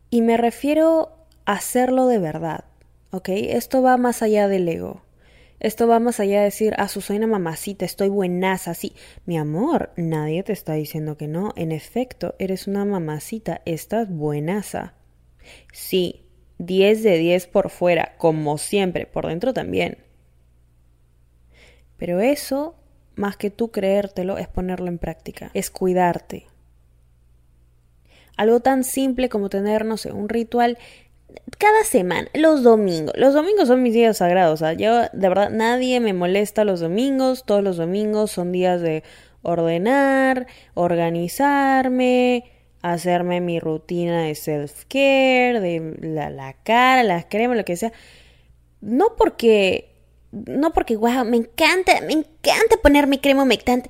Y 0.10 0.22
me 0.22 0.38
refiero 0.38 1.12
a 1.46 1.54
hacerlo 1.54 2.08
de 2.08 2.20
verdad, 2.20 2.66
¿ok? 3.12 3.30
Esto 3.30 3.82
va 3.82 3.98
más 3.98 4.22
allá 4.22 4.48
del 4.48 4.68
ego. 4.68 5.04
Esto 5.60 5.88
va 5.88 6.00
más 6.00 6.20
allá 6.22 6.40
de 6.40 6.46
decir, 6.46 6.74
ah, 6.78 6.88
soy 6.88 7.18
una 7.18 7.28
mamacita, 7.28 7.84
estoy 7.84 8.08
buenaza, 8.08 8.74
sí. 8.74 8.94
Mi 9.26 9.38
amor, 9.38 9.92
nadie 9.98 10.42
te 10.44 10.54
está 10.54 10.74
diciendo 10.74 11.18
que 11.18 11.28
no. 11.28 11.52
En 11.58 11.72
efecto, 11.72 12.36
eres 12.40 12.68
una 12.68 12.86
mamacita, 12.86 13.62
estás 13.66 14.10
buenaza. 14.10 14.94
Sí, 15.74 16.26
10 16.60 17.04
de 17.04 17.18
10 17.18 17.48
por 17.48 17.70
fuera, 17.70 18.16
como 18.18 18.58
siempre, 18.58 19.06
por 19.06 19.28
dentro 19.28 19.54
también. 19.54 19.98
Pero 21.98 22.22
eso, 22.22 22.76
más 23.16 23.36
que 23.36 23.50
tú 23.50 23.70
creértelo, 23.72 24.38
es 24.38 24.48
ponerlo 24.48 24.88
en 24.88 24.98
práctica, 24.98 25.52
es 25.54 25.70
cuidarte. 25.70 26.48
Algo 28.40 28.62
tan 28.62 28.86
simple 28.86 29.28
como 29.28 29.50
tener, 29.50 29.84
no 29.84 29.98
sé, 29.98 30.14
un 30.14 30.30
ritual 30.30 30.78
cada 31.58 31.84
semana, 31.84 32.30
los 32.34 32.64
domingos. 32.64 33.14
Los 33.18 33.34
domingos 33.34 33.68
son 33.68 33.84
mis 33.84 33.94
días 33.94 34.16
sagrados. 34.16 34.62
Yo, 34.78 35.02
de 35.12 35.28
verdad, 35.28 35.50
nadie 35.50 36.00
me 36.00 36.14
molesta 36.14 36.64
los 36.64 36.80
domingos. 36.80 37.44
Todos 37.44 37.62
los 37.62 37.76
domingos 37.76 38.32
son 38.32 38.54
días 38.54 38.80
de 38.80 39.04
ordenar, 39.42 40.48
organizarme, 40.74 42.46
hacerme 42.82 43.42
mi 43.42 43.60
rutina 43.60 44.24
de 44.24 44.36
self-care, 44.36 45.60
de 45.60 45.98
la, 46.00 46.30
la 46.30 46.54
cara, 46.64 47.04
las 47.04 47.26
cremas, 47.26 47.58
lo 47.58 47.66
que 47.66 47.76
sea. 47.76 47.92
No 48.80 49.18
porque, 49.18 49.98
no 50.32 50.72
porque, 50.72 50.96
wow, 50.96 51.26
me 51.26 51.36
encanta, 51.36 52.00
me 52.08 52.14
encanta 52.14 52.78
ponerme 52.82 53.20
crema 53.20 53.44
humectante. 53.44 53.90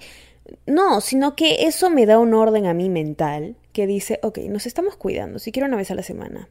No, 0.65 1.01
sino 1.01 1.35
que 1.35 1.67
eso 1.67 1.91
me 1.91 2.07
da 2.07 2.17
un 2.17 2.33
orden 2.33 2.65
a 2.65 2.73
mi 2.73 2.89
mental 2.89 3.55
que 3.73 3.87
dice, 3.87 4.19
ok, 4.23 4.39
nos 4.49 4.65
estamos 4.65 4.95
cuidando, 4.95 5.39
si 5.39 5.51
quiero 5.51 5.67
una 5.67 5.77
vez 5.77 5.91
a 5.91 5.95
la 5.95 6.03
semana 6.03 6.49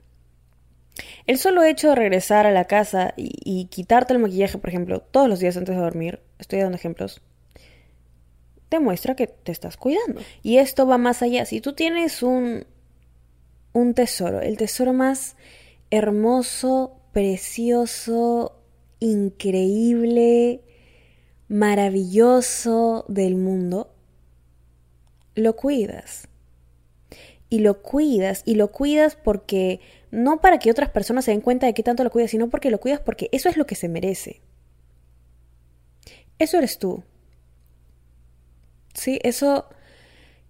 El 1.27 1.39
solo 1.39 1.63
hecho 1.65 1.91
de 1.91 1.95
regresar 1.97 2.47
a 2.47 2.53
la 2.53 2.65
casa 2.65 3.15
y, 3.17 3.67
quitarte 3.67 4.13
el 4.13 4.19
maquillaje, 4.19 4.59
por 4.59 4.71
ejemplo, 4.71 5.01
todos 5.01 5.29
los 5.29 5.41
días 5.41 5.57
antes 5.57 5.75
de 5.77 5.83
dormir, 5.83 6.21
estoy 6.39 6.61
dando 6.61 6.77
ejemplos, 6.77 7.21
demuestra 8.71 9.17
que 9.17 9.27
te 9.27 9.53
estás 9.53 9.77
cuidando. 9.77 10.21
Y 10.43 10.59
esto 10.59 10.87
va 10.87 10.99
más 10.99 11.23
allá. 11.23 11.45
Si 11.47 11.61
tú 11.61 11.73
tienes 11.73 12.23
un, 12.23 12.67
un 13.73 13.95
tesoro, 13.95 14.41
el 14.41 14.57
tesoro 14.57 14.93
más 14.93 15.37
hermoso, 15.91 17.01
precioso, 17.13 18.61
increíble, 19.01 20.63
maravilloso 21.49 23.05
del 23.09 23.37
mundo, 23.37 23.95
lo 25.35 25.57
cuidas. 25.57 26.29
Y 27.51 27.61
lo 27.61 27.83
cuidas, 27.83 28.43
y 28.45 28.57
lo 28.57 28.71
cuidas 28.73 29.17
porque 29.17 29.81
no 30.11 30.41
para 30.41 30.59
que 30.59 30.71
otras 30.71 30.91
personas 30.91 31.25
se 31.25 31.31
den 31.31 31.41
cuenta 31.41 31.67
de 31.67 31.75
qué 31.75 31.83
tanto 31.83 32.05
lo 32.05 32.11
cuidas, 32.11 32.31
sino 32.31 32.51
porque 32.51 32.71
lo 32.71 32.81
cuidas 32.81 33.01
porque 33.01 33.29
eso 33.33 33.49
es 33.49 33.57
lo 33.57 33.67
que 33.67 33.75
se 33.75 33.89
merece. 33.89 34.41
Eso 36.39 36.59
eres 36.59 36.79
tú. 36.79 37.03
Sí, 38.95 39.19
eso... 39.23 39.67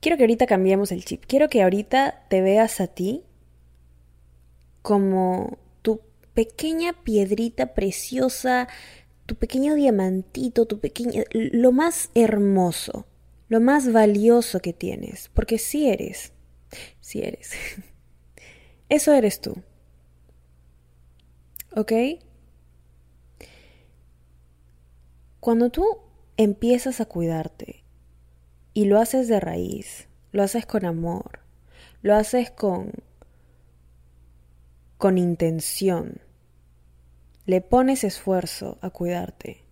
Quiero 0.01 0.17
que 0.17 0.23
ahorita 0.23 0.47
cambiemos 0.47 0.93
el 0.93 1.05
chip. 1.05 1.25
Quiero 1.27 1.49
que 1.49 1.63
ahorita 1.63 2.27
te 2.29 2.41
veas 2.41 2.81
a 2.81 2.87
ti 2.87 3.25
como 4.83 5.59
tu 5.83 6.01
pequeña 6.35 6.93
piedrita 7.03 7.75
preciosa, 7.75 8.69
tu 9.27 9.35
pequeño 9.35 9.75
diamantito, 9.75 10.67
tu 10.67 10.79
pequeño... 10.79 11.25
lo 11.33 11.73
más 11.73 12.11
hermoso, 12.15 13.07
lo 13.49 13.61
más 13.61 13.93
valioso 13.93 14.61
que 14.61 14.73
tienes, 14.73 15.31
porque 15.35 15.59
sí 15.59 15.89
eres, 15.89 16.33
sí 17.01 17.23
eres. 17.23 17.53
Eso 18.89 19.13
eres 19.13 19.41
tú. 19.41 19.63
¿Ok? 21.77 21.93
Cuando 25.41 25.71
tú 25.71 25.85
empiezas 26.37 27.01
a 27.01 27.07
cuidarte 27.07 27.85
y 28.75 28.87
lo 28.87 28.99
haces 28.99 29.29
de 29.29 29.41
raíz, 29.41 30.09
lo 30.33 30.43
haces 30.43 30.67
con 30.67 30.85
amor, 30.85 31.41
lo 32.03 32.15
haces 32.15 32.51
con 32.51 32.93
con 34.99 35.17
intención. 35.17 36.21
Le 37.47 37.61
pones 37.61 38.03
esfuerzo 38.03 38.79
a 38.83 38.91
cuidarte. 38.91 39.65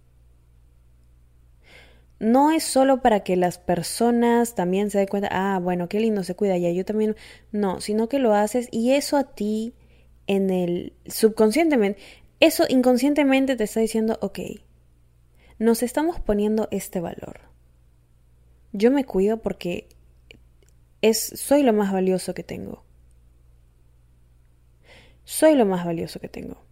No 2.19 2.51
es 2.51 2.65
solo 2.65 3.03
para 3.03 3.21
que 3.21 3.37
las 3.37 3.59
personas 3.59 4.55
también 4.55 4.91
se 4.91 4.99
den 4.99 5.09
cuenta, 5.09 5.29
ah, 5.31 5.59
bueno, 5.59 5.89
qué 5.89 6.01
lindo 6.01 6.25
se 6.25 6.35
cuida, 6.35 6.57
ya 6.57 6.71
yo 6.71 6.85
también. 6.85 7.17
No, 7.53 7.81
sino 7.81 8.09
que 8.09 8.19
lo 8.19 8.35
haces 8.35 8.69
y 8.71 8.93
eso 8.93 9.17
a 9.17 9.25
ti 9.35 9.75
en 10.27 10.51
el 10.51 10.95
subconscientemente, 11.07 12.01
eso 12.41 12.65
inconscientemente 12.69 13.57
te 13.57 13.65
está 13.65 13.81
diciendo, 13.81 14.19
ok, 14.23 14.41
nos 15.59 15.83
estamos 15.83 16.21
poniendo 16.21 16.69
este 16.71 17.01
valor. 17.01 17.41
Yo 18.73 18.91
me 18.91 19.05
cuido 19.05 19.39
porque 19.39 19.89
es, 21.03 21.33
soy 21.37 21.63
lo 21.63 21.73
más 21.73 21.93
valioso 21.93 22.35
que 22.35 22.43
tengo. 22.43 22.85
Soy 25.25 25.55
lo 25.55 25.67
más 25.67 25.85
valioso 25.85 26.21
que 26.21 26.29
tengo. 26.29 26.63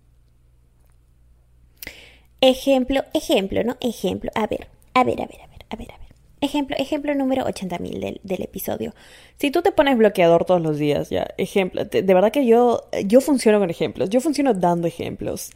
Ejemplo, 2.41 3.05
ejemplo, 3.15 3.65
¿no? 3.65 3.77
Ejemplo. 3.81 4.31
A 4.35 4.47
ver, 4.47 4.69
a 4.95 5.05
ver, 5.05 5.21
a 5.21 5.27
ver, 5.27 5.41
a 5.43 5.47
ver, 5.47 5.67
a 5.71 5.77
ver, 5.77 5.93
a 5.93 5.99
ver. 5.99 6.05
Ejemplo, 6.41 6.77
ejemplo 6.79 7.15
número 7.15 7.45
80.000 7.47 8.01
del, 8.01 8.21
del 8.23 8.43
episodio. 8.43 8.95
Si 9.39 9.51
tú 9.51 9.63
te 9.63 9.73
pones 9.73 9.97
bloqueador 9.97 10.45
todos 10.45 10.61
los 10.61 10.79
días, 10.79 11.09
ya, 11.09 11.27
ejemplo, 11.39 11.85
de, 11.85 12.03
verdad 12.03 12.33
que 12.33 12.47
yo, 12.47 12.83
yo 13.07 13.21
funciono 13.21 13.59
con 13.59 13.71
ejemplos, 13.71 14.11
yo 14.11 14.21
funciono 14.21 14.53
dando 14.53 14.87
ejemplos. 14.87 15.53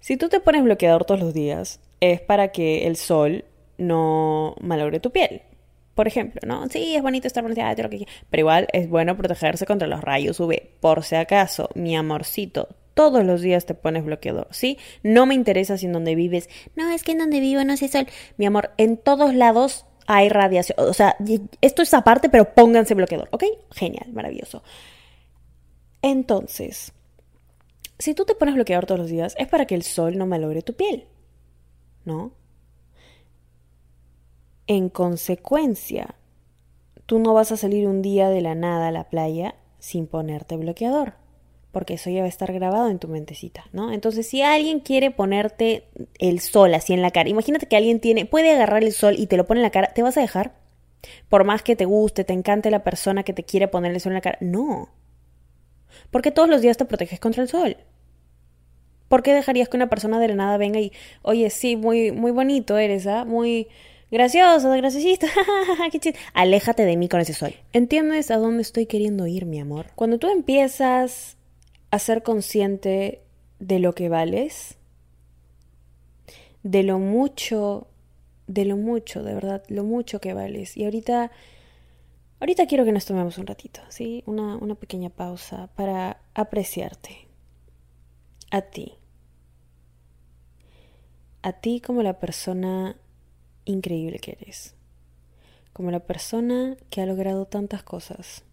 Si 0.00 0.16
tú 0.16 0.28
te 0.28 0.40
pones 0.40 0.64
bloqueador 0.64 1.04
todos 1.04 1.20
los 1.20 1.32
días, 1.32 1.80
es 2.00 2.20
para 2.20 2.48
que 2.48 2.86
el 2.88 2.96
sol 2.96 3.44
no 3.78 4.56
malogre 4.60 4.98
tu 4.98 5.12
piel. 5.12 5.42
Por 5.94 6.08
ejemplo, 6.08 6.40
¿no? 6.46 6.68
Sí, 6.68 6.96
es 6.96 7.02
bonito 7.02 7.26
estar 7.26 7.44
bronceada, 7.44 7.76
pero 7.76 8.40
igual 8.40 8.66
es 8.72 8.88
bueno 8.88 9.16
protegerse 9.16 9.66
contra 9.66 9.86
los 9.86 10.00
rayos 10.00 10.40
UV. 10.40 10.54
Por 10.80 11.04
si 11.04 11.14
acaso, 11.16 11.68
mi 11.74 11.94
amorcito, 11.94 12.68
todos 12.94 13.24
los 13.24 13.40
días 13.40 13.66
te 13.66 13.74
pones 13.74 14.04
bloqueador, 14.04 14.48
¿sí? 14.50 14.78
No 15.02 15.26
me 15.26 15.34
interesa 15.34 15.78
si 15.78 15.86
en 15.86 15.92
donde 15.92 16.14
vives, 16.14 16.48
no, 16.76 16.90
es 16.90 17.02
que 17.02 17.12
en 17.12 17.18
donde 17.18 17.40
vivo 17.40 17.64
no 17.64 17.72
hace 17.72 17.88
sol. 17.88 18.06
Mi 18.36 18.46
amor, 18.46 18.70
en 18.76 18.96
todos 18.96 19.34
lados 19.34 19.86
hay 20.06 20.28
radiación. 20.28 20.78
O 20.78 20.92
sea, 20.92 21.16
esto 21.60 21.82
es 21.82 21.94
aparte, 21.94 22.28
pero 22.28 22.54
pónganse 22.54 22.94
bloqueador, 22.94 23.28
¿ok? 23.32 23.44
Genial, 23.70 24.12
maravilloso. 24.12 24.62
Entonces, 26.02 26.92
si 27.98 28.14
tú 28.14 28.24
te 28.24 28.34
pones 28.34 28.54
bloqueador 28.54 28.86
todos 28.86 29.00
los 29.00 29.10
días, 29.10 29.34
es 29.38 29.48
para 29.48 29.66
que 29.66 29.74
el 29.74 29.82
sol 29.82 30.18
no 30.18 30.26
malogre 30.26 30.62
tu 30.62 30.74
piel, 30.74 31.06
¿no? 32.04 32.32
En 34.66 34.88
consecuencia, 34.88 36.16
tú 37.06 37.18
no 37.18 37.34
vas 37.34 37.52
a 37.52 37.56
salir 37.56 37.86
un 37.86 38.02
día 38.02 38.28
de 38.28 38.40
la 38.40 38.54
nada 38.54 38.88
a 38.88 38.92
la 38.92 39.08
playa 39.08 39.54
sin 39.78 40.06
ponerte 40.06 40.56
bloqueador, 40.56 41.14
porque 41.72 41.94
eso 41.94 42.10
ya 42.10 42.20
va 42.20 42.26
a 42.26 42.28
estar 42.28 42.52
grabado 42.52 42.90
en 42.90 42.98
tu 42.98 43.08
mentecita, 43.08 43.64
¿no? 43.72 43.92
Entonces, 43.92 44.28
si 44.28 44.42
alguien 44.42 44.80
quiere 44.80 45.10
ponerte 45.10 45.84
el 46.18 46.40
sol 46.40 46.74
así 46.74 46.92
en 46.92 47.02
la 47.02 47.10
cara, 47.10 47.30
imagínate 47.30 47.66
que 47.66 47.76
alguien 47.76 47.98
tiene, 47.98 48.26
puede 48.26 48.52
agarrar 48.52 48.84
el 48.84 48.92
sol 48.92 49.14
y 49.18 49.26
te 49.26 49.36
lo 49.36 49.46
pone 49.46 49.60
en 49.60 49.64
la 49.64 49.70
cara, 49.70 49.92
¿te 49.94 50.02
vas 50.02 50.16
a 50.16 50.20
dejar? 50.20 50.52
Por 51.28 51.44
más 51.44 51.62
que 51.62 51.74
te 51.74 51.86
guste, 51.86 52.24
te 52.24 52.34
encante 52.34 52.70
la 52.70 52.84
persona 52.84 53.22
que 53.22 53.32
te 53.32 53.42
quiere 53.42 53.68
poner 53.68 53.92
el 53.92 54.00
sol 54.00 54.12
en 54.12 54.16
la 54.16 54.20
cara, 54.20 54.38
no. 54.40 54.90
Porque 56.10 56.30
todos 56.30 56.48
los 56.48 56.60
días 56.60 56.76
te 56.76 56.84
proteges 56.84 57.18
contra 57.18 57.42
el 57.42 57.48
sol. 57.48 57.76
¿Por 59.08 59.22
qué 59.22 59.34
dejarías 59.34 59.68
que 59.68 59.76
una 59.76 59.90
persona 59.90 60.20
de 60.20 60.28
la 60.28 60.34
nada 60.34 60.56
venga 60.58 60.78
y, 60.78 60.92
oye, 61.22 61.50
sí, 61.50 61.76
muy, 61.76 62.12
muy 62.12 62.30
bonito 62.30 62.78
eres, 62.78 63.06
¿ah? 63.06 63.24
Muy, 63.24 63.68
gracioso, 64.12 64.70
graciosito, 64.70 65.26
qué 66.00 66.14
Aléjate 66.34 66.84
de 66.84 66.96
mí 66.96 67.08
con 67.08 67.20
ese 67.20 67.32
sol. 67.32 67.54
¿Entiendes 67.72 68.30
a 68.30 68.36
dónde 68.36 68.62
estoy 68.62 68.86
queriendo 68.86 69.26
ir, 69.26 69.46
mi 69.46 69.58
amor? 69.58 69.86
Cuando 69.94 70.18
tú 70.18 70.30
empiezas 70.30 71.36
a 71.92 71.98
ser 71.98 72.22
consciente 72.22 73.20
de 73.60 73.78
lo 73.78 73.94
que 73.94 74.08
vales, 74.08 74.78
de 76.62 76.82
lo 76.82 76.98
mucho, 76.98 77.86
de 78.46 78.64
lo 78.64 78.78
mucho, 78.78 79.22
de 79.22 79.34
verdad, 79.34 79.62
lo 79.68 79.84
mucho 79.84 80.18
que 80.18 80.32
vales. 80.32 80.74
Y 80.74 80.84
ahorita, 80.84 81.30
ahorita 82.40 82.66
quiero 82.66 82.86
que 82.86 82.92
nos 82.92 83.04
tomemos 83.04 83.36
un 83.36 83.46
ratito, 83.46 83.82
¿sí? 83.90 84.22
Una, 84.24 84.56
una 84.56 84.74
pequeña 84.74 85.10
pausa 85.10 85.68
para 85.76 86.22
apreciarte. 86.32 87.28
A 88.50 88.62
ti. 88.62 88.94
A 91.42 91.52
ti 91.52 91.80
como 91.80 92.02
la 92.02 92.18
persona 92.18 92.96
increíble 93.66 94.18
que 94.18 94.38
eres, 94.40 94.74
como 95.74 95.90
la 95.90 96.00
persona 96.00 96.78
que 96.88 97.02
ha 97.02 97.06
logrado 97.06 97.44
tantas 97.44 97.82
cosas, 97.82 98.44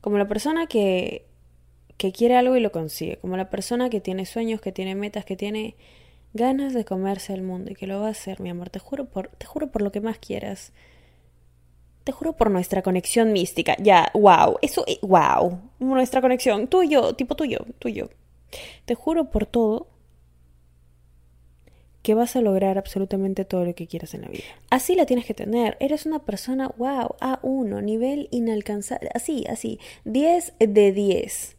como 0.00 0.18
la 0.18 0.26
persona 0.26 0.66
que, 0.66 1.28
que 1.96 2.12
quiere 2.12 2.36
algo 2.36 2.56
y 2.56 2.60
lo 2.60 2.72
consigue, 2.72 3.18
como 3.18 3.36
la 3.36 3.50
persona 3.50 3.90
que 3.90 4.00
tiene 4.00 4.26
sueños, 4.26 4.60
que 4.60 4.72
tiene 4.72 4.94
metas, 4.94 5.24
que 5.24 5.36
tiene 5.36 5.76
ganas 6.32 6.74
de 6.74 6.84
comerse 6.84 7.32
al 7.32 7.42
mundo 7.42 7.70
y 7.70 7.74
que 7.74 7.86
lo 7.86 8.00
va 8.00 8.08
a 8.08 8.10
hacer, 8.10 8.40
mi 8.40 8.50
amor, 8.50 8.70
te 8.70 8.80
juro 8.80 9.06
por, 9.06 9.28
te 9.28 9.46
juro 9.46 9.70
por 9.70 9.82
lo 9.82 9.92
que 9.92 10.00
más 10.00 10.18
quieras. 10.18 10.72
Te 12.02 12.12
juro 12.12 12.34
por 12.34 12.50
nuestra 12.50 12.82
conexión 12.82 13.32
mística. 13.32 13.76
Ya, 13.78 14.10
wow, 14.12 14.58
eso, 14.60 14.84
wow. 15.00 15.58
Nuestra 15.78 16.20
conexión, 16.20 16.66
tú 16.68 16.82
y 16.82 16.90
yo, 16.90 17.14
tipo 17.14 17.34
tuyo, 17.34 17.64
tú 17.78 17.88
y 17.88 17.94
yo. 17.94 18.10
Te 18.84 18.94
juro 18.94 19.30
por 19.30 19.46
todo 19.46 19.88
que 22.02 22.12
vas 22.14 22.36
a 22.36 22.42
lograr 22.42 22.76
absolutamente 22.76 23.46
todo 23.46 23.64
lo 23.64 23.74
que 23.74 23.86
quieras 23.86 24.12
en 24.12 24.22
la 24.22 24.28
vida. 24.28 24.44
Así 24.68 24.94
la 24.94 25.06
tienes 25.06 25.24
que 25.24 25.32
tener. 25.32 25.78
Eres 25.80 26.04
una 26.04 26.18
persona, 26.18 26.68
wow, 26.76 27.16
A1, 27.20 27.82
nivel 27.82 28.28
inalcanzable. 28.30 29.08
Así, 29.14 29.46
así. 29.48 29.80
10 30.04 30.52
de 30.58 30.92
10. 30.92 31.56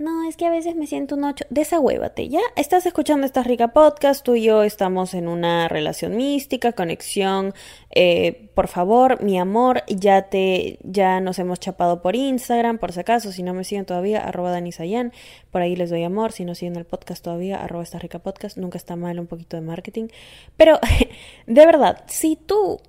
No, 0.00 0.26
es 0.26 0.38
que 0.38 0.46
a 0.46 0.50
veces 0.50 0.76
me 0.76 0.86
siento 0.86 1.14
un 1.14 1.24
8. 1.24 1.44
Desahuévate, 1.50 2.30
¿ya? 2.30 2.40
Estás 2.56 2.86
escuchando 2.86 3.26
esta 3.26 3.42
rica 3.42 3.74
podcast. 3.74 4.24
Tú 4.24 4.34
y 4.34 4.44
yo 4.44 4.62
estamos 4.62 5.12
en 5.12 5.28
una 5.28 5.68
relación 5.68 6.16
mística, 6.16 6.72
conexión. 6.72 7.52
Eh, 7.90 8.48
por 8.54 8.68
favor, 8.68 9.22
mi 9.22 9.38
amor, 9.38 9.82
ya 9.88 10.22
te, 10.30 10.78
ya 10.84 11.20
nos 11.20 11.38
hemos 11.38 11.60
chapado 11.60 12.00
por 12.00 12.16
Instagram, 12.16 12.78
por 12.78 12.92
si 12.92 13.00
acaso. 13.00 13.30
Si 13.30 13.42
no 13.42 13.52
me 13.52 13.62
siguen 13.62 13.84
todavía, 13.84 14.26
arroba 14.26 14.52
Danisayan. 14.52 15.12
Por 15.50 15.60
ahí 15.60 15.76
les 15.76 15.90
doy 15.90 16.02
amor. 16.02 16.32
Si 16.32 16.46
no 16.46 16.54
siguen 16.54 16.76
el 16.76 16.86
podcast 16.86 17.22
todavía, 17.22 17.62
arroba 17.62 17.82
esta 17.82 17.98
rica 17.98 18.20
podcast. 18.20 18.56
Nunca 18.56 18.78
está 18.78 18.96
mal 18.96 19.20
un 19.20 19.26
poquito 19.26 19.58
de 19.58 19.60
marketing. 19.60 20.08
Pero, 20.56 20.80
de 21.46 21.66
verdad, 21.66 22.04
si 22.06 22.36
tú 22.36 22.80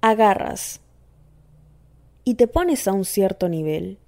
agarras 0.00 0.80
y 2.22 2.34
te 2.34 2.46
pones 2.46 2.86
a 2.86 2.92
un 2.92 3.04
cierto 3.04 3.48
nivel, 3.48 3.98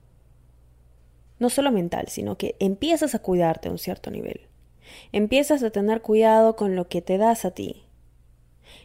no 1.44 1.50
solo 1.50 1.70
mental, 1.70 2.06
sino 2.08 2.38
que 2.38 2.56
empiezas 2.58 3.14
a 3.14 3.18
cuidarte 3.18 3.68
a 3.68 3.70
un 3.70 3.76
cierto 3.76 4.10
nivel. 4.10 4.40
Empiezas 5.12 5.62
a 5.62 5.68
tener 5.68 6.00
cuidado 6.00 6.56
con 6.56 6.74
lo 6.74 6.88
que 6.88 7.02
te 7.02 7.18
das 7.18 7.44
a 7.44 7.50
ti. 7.50 7.84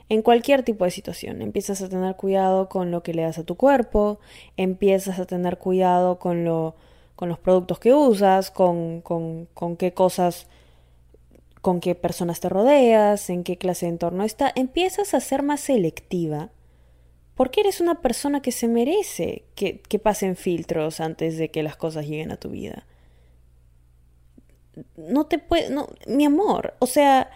En 0.10 0.22
cualquier 0.22 0.64
tipo 0.64 0.84
de 0.84 0.92
situación, 0.92 1.42
empiezas 1.42 1.82
a 1.82 1.88
tener 1.88 2.18
cuidado 2.18 2.68
con 2.68 2.92
lo 2.92 3.02
que 3.02 3.14
le 3.14 3.22
das 3.22 3.38
a 3.38 3.46
tu 3.46 3.56
cuerpo, 3.56 4.20
empiezas 4.58 5.20
a 5.20 5.26
tener 5.26 5.58
cuidado 5.58 6.20
con 6.20 6.44
lo 6.44 6.76
con 7.16 7.30
los 7.30 7.40
productos 7.40 7.80
que 7.80 7.94
usas, 7.94 8.52
con, 8.52 9.02
con, 9.02 9.46
con 9.54 9.76
qué 9.76 9.94
cosas, 9.94 10.48
con 11.62 11.80
qué 11.80 11.96
personas 11.96 12.40
te 12.42 12.48
rodeas, 12.48 13.30
en 13.30 13.44
qué 13.44 13.58
clase 13.58 13.86
de 13.86 13.92
entorno 13.92 14.24
está, 14.24 14.52
empiezas 14.56 15.14
a 15.14 15.20
ser 15.20 15.44
más 15.44 15.60
selectiva 15.60 16.50
porque 17.40 17.62
eres 17.62 17.80
una 17.80 18.02
persona 18.02 18.42
que 18.42 18.52
se 18.52 18.68
merece 18.68 19.46
que, 19.56 19.80
que 19.80 19.98
pasen 19.98 20.36
filtros 20.36 21.00
antes 21.00 21.38
de 21.38 21.50
que 21.50 21.64
las 21.64 21.78
cosas 21.78 22.06
lleguen 22.06 22.34
a 22.34 22.36
tu 22.36 22.50
vida. 22.50 22.86
No 24.98 25.26
te 25.26 25.40
puede, 25.40 25.70
no, 25.70 25.88
mi 26.06 26.26
amor, 26.26 26.74
o 26.80 26.86
sea, 26.86 27.30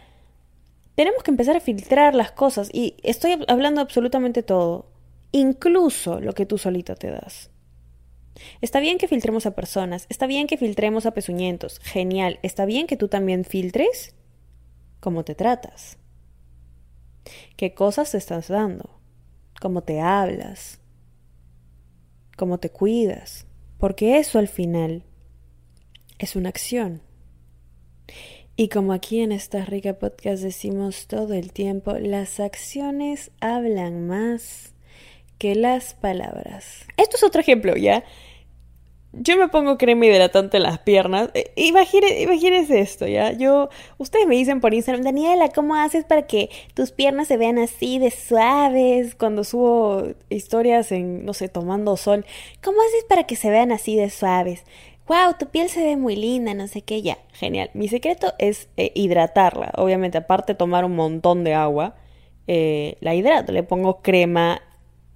tenemos 0.96 1.24
que 1.24 1.32
empezar 1.32 1.56
a 1.56 1.62
filtrar 1.62 2.16
las 2.16 2.34
cosas 2.34 2.70
y 2.74 2.98
estoy 3.02 3.46
hablando 3.48 3.80
absolutamente 3.80 4.44
todo, 4.44 4.88
incluso 5.32 6.20
lo 6.20 6.34
que 6.34 6.46
tú 6.46 6.58
solita 6.58 6.96
te 6.96 7.10
das. 7.10 7.50
Está 8.60 8.82
bien 8.82 8.98
que 8.98 9.08
filtremos 9.08 9.46
a 9.46 9.56
personas, 9.56 10.06
está 10.10 10.28
bien 10.28 10.48
que 10.48 10.58
filtremos 10.58 11.06
a 11.06 11.12
pezuñentos, 11.12 11.80
genial, 11.80 12.40
está 12.44 12.66
bien 12.66 12.88
que 12.88 12.98
tú 12.98 13.08
también 13.08 13.46
filtres 13.46 14.14
cómo 15.00 15.24
te 15.24 15.34
tratas, 15.34 15.98
qué 17.56 17.74
cosas 17.74 18.12
te 18.12 18.18
estás 18.18 18.50
dando, 18.50 19.00
cómo 19.64 19.82
te 19.82 20.02
hablas, 20.02 20.82
cómo 22.36 22.58
te 22.58 22.70
cuidas, 22.70 23.48
porque 23.78 24.20
eso 24.20 24.38
al 24.38 24.50
final 24.50 25.06
es 26.20 26.36
una 26.36 26.50
acción. 26.50 27.02
Y 28.58 28.68
como 28.68 28.92
aquí 28.92 29.22
en 29.22 29.32
esta 29.32 29.64
rica 29.64 29.94
podcast 29.94 30.44
decimos 30.44 31.08
todo 31.08 31.34
el 31.34 31.54
tiempo, 31.54 31.94
las 31.94 32.42
acciones 32.42 33.32
hablan 33.40 34.06
más 34.06 34.74
que 35.38 35.56
las 35.56 35.94
palabras. 35.94 36.86
Esto 36.98 37.16
es 37.16 37.24
otro 37.24 37.40
ejemplo, 37.40 37.78
¿ya? 37.78 38.04
Yo 39.14 39.38
me 39.38 39.48
pongo 39.48 39.78
crema 39.78 40.08
hidratante 40.08 40.58
en 40.58 40.64
las 40.64 40.80
piernas. 40.80 41.30
Eh, 41.36 41.52
imagínense, 41.56 42.80
esto, 42.80 43.08
¿ya? 43.08 43.32
Yo, 43.32 43.70
ustedes 43.98 44.26
me 44.26 44.36
dicen 44.36 44.60
por 44.60 44.74
Instagram, 44.74 45.04
Daniela, 45.04 45.50
¿cómo 45.50 45.76
haces 45.76 46.04
para 46.04 46.24
que 46.24 46.50
tus 46.74 46.92
piernas 46.92 47.28
se 47.28 47.38
vean 47.38 47.60
así 47.60 48.00
de 48.00 48.10
suaves 48.10 49.14
cuando 49.16 49.44
subo 49.44 50.04
historias 50.30 50.92
en, 50.92 51.26
no 51.26 51.34
sé, 51.34 51.48
tomando 51.48 51.96
sol? 51.96 52.26
¿Cómo 52.64 52.82
haces 52.82 53.06
para 53.08 53.26
que 53.26 53.36
se 53.36 53.52
vean 53.52 53.72
así 53.72 53.96
de 53.96 54.10
suaves? 54.10 54.64
wow, 55.08 55.34
tu 55.38 55.48
piel 55.48 55.70
se 55.70 55.84
ve 55.84 55.98
muy 55.98 56.16
linda, 56.16 56.54
no 56.54 56.68
sé 56.68 56.82
qué, 56.82 57.02
ya, 57.02 57.18
genial. 57.34 57.70
Mi 57.74 57.88
secreto 57.88 58.34
es 58.40 58.70
eh, 58.78 58.92
hidratarla, 58.96 59.72
obviamente, 59.76 60.18
aparte 60.18 60.54
de 60.54 60.58
tomar 60.58 60.86
un 60.86 60.96
montón 60.96 61.44
de 61.44 61.54
agua, 61.54 61.96
eh, 62.48 62.98
la 63.02 63.16
hidrato, 63.16 63.52
le 63.52 63.64
pongo 63.64 64.02
crema 64.02 64.62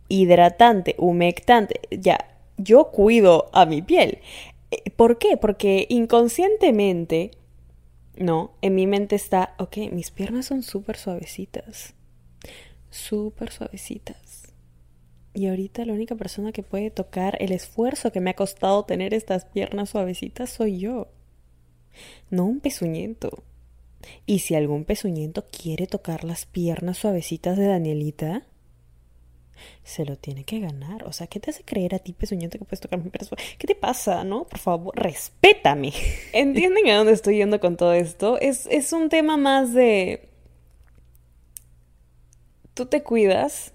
hidratante, 0.09 0.95
humectante, 0.97 1.81
ya, 1.91 2.17
yo 2.57 2.91
cuido 2.91 3.49
a 3.53 3.65
mi 3.65 3.81
piel. 3.81 4.19
Eh, 4.71 4.89
¿Por 4.91 5.17
qué? 5.17 5.37
Porque 5.37 5.85
inconscientemente, 5.89 7.31
no, 8.17 8.51
en 8.61 8.75
mi 8.75 8.87
mente 8.87 9.15
está, 9.15 9.55
ok, 9.59 9.77
mis 9.91 10.11
piernas 10.11 10.47
son 10.47 10.63
súper 10.63 10.97
suavecitas, 10.97 11.93
súper 12.89 13.51
suavecitas 13.51 14.47
y 15.37 15.45
ahorita 15.45 15.85
la 15.85 15.93
única 15.93 16.15
persona 16.15 16.51
que 16.51 16.63
puede 16.63 16.89
tocar 16.89 17.37
el 17.39 17.51
esfuerzo 17.51 18.11
que 18.11 18.21
me 18.21 18.31
ha 18.31 18.35
costado 18.35 18.85
tener 18.85 19.13
estas 19.13 19.45
piernas 19.45 19.91
suavecitas 19.91 20.49
soy 20.49 20.79
yo. 20.79 21.09
No 22.31 22.45
un 22.45 22.59
pezuñento. 22.59 23.43
Y 24.25 24.39
si 24.39 24.55
algún 24.55 24.83
pezuñento 24.83 25.45
quiere 25.45 25.85
tocar 25.85 26.23
las 26.23 26.47
piernas 26.47 26.97
suavecitas 26.97 27.55
de 27.55 27.67
Danielita, 27.67 28.47
se 29.83 30.05
lo 30.05 30.17
tiene 30.17 30.43
que 30.43 30.59
ganar. 30.59 31.03
O 31.05 31.13
sea, 31.13 31.27
¿qué 31.27 31.39
te 31.39 31.51
hace 31.51 31.63
creer 31.63 31.95
a 31.95 31.99
ti, 31.99 32.13
pezuñento, 32.13 32.57
que 32.57 32.65
puedes 32.65 32.81
tocar 32.81 32.99
mi 32.99 33.09
pierna 33.09 33.29
¿Qué 33.57 33.67
te 33.67 33.75
pasa, 33.75 34.23
no? 34.23 34.45
Por 34.45 34.59
favor, 34.59 34.95
respétame. 34.95 35.93
¿Entienden 36.33 36.89
a 36.89 36.97
dónde 36.97 37.13
estoy 37.13 37.37
yendo 37.37 37.59
con 37.59 37.77
todo 37.77 37.93
esto? 37.93 38.39
Es, 38.39 38.67
es 38.71 38.93
un 38.93 39.09
tema 39.09 39.37
más 39.37 39.73
de... 39.73 40.29
Tú 42.73 42.85
te 42.85 43.01
cuidas 43.01 43.73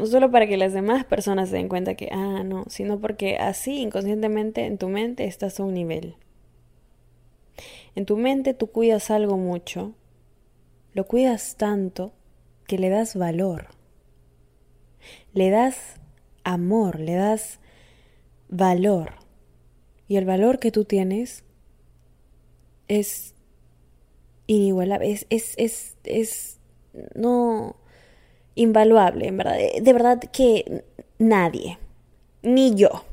no 0.00 0.06
solo 0.06 0.30
para 0.30 0.46
que 0.46 0.56
las 0.56 0.72
demás 0.72 1.04
personas 1.04 1.50
se 1.50 1.56
den 1.56 1.68
cuenta 1.68 1.94
que, 1.94 2.08
ah, 2.10 2.42
no, 2.42 2.64
sino 2.68 2.98
porque 2.98 3.36
así 3.36 3.80
inconscientemente 3.80 4.64
en 4.64 4.78
tu 4.78 4.88
mente 4.88 5.26
estás 5.26 5.60
a 5.60 5.64
un 5.64 5.74
nivel. 5.74 6.14
En 7.94 8.06
tu 8.06 8.16
mente 8.16 8.54
tú 8.54 8.68
cuidas 8.68 9.10
algo 9.10 9.36
mucho, 9.36 9.92
lo 10.94 11.06
cuidas 11.06 11.56
tanto 11.56 12.12
que 12.66 12.78
le 12.78 12.88
das 12.88 13.14
valor. 13.14 13.68
Le 15.32 15.50
das 15.50 16.00
amor, 16.44 17.00
le 17.00 17.14
das 17.14 17.60
valor. 18.48 19.14
Y 20.08 20.16
el 20.16 20.24
valor 20.24 20.58
que 20.58 20.72
tú 20.72 20.84
tienes 20.84 21.44
es 22.88 23.34
inigualable, 24.46 25.12
es, 25.12 25.26
es, 25.56 25.96
es, 26.02 26.58
no, 27.14 27.76
invaluable, 28.56 29.28
en 29.28 29.36
verdad. 29.36 29.56
De 29.80 29.92
verdad 29.92 30.18
que 30.32 30.84
nadie, 31.18 31.78
ni 32.42 32.74
yo. 32.74 33.04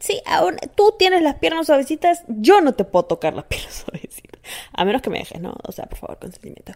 Sí, 0.00 0.20
aún 0.26 0.56
tú 0.74 0.94
tienes 0.98 1.22
las 1.22 1.36
piernas 1.36 1.66
suavecitas, 1.66 2.24
yo 2.28 2.60
no 2.60 2.72
te 2.74 2.84
puedo 2.84 3.04
tocar 3.04 3.34
las 3.34 3.44
piernas 3.48 3.84
suavecitas. 3.86 4.40
A 4.72 4.84
menos 4.84 5.02
que 5.02 5.10
me 5.10 5.18
dejes, 5.18 5.40
¿no? 5.40 5.54
O 5.62 5.70
sea, 5.70 5.86
por 5.86 5.98
favor, 5.98 6.18
consentimiento. 6.18 6.72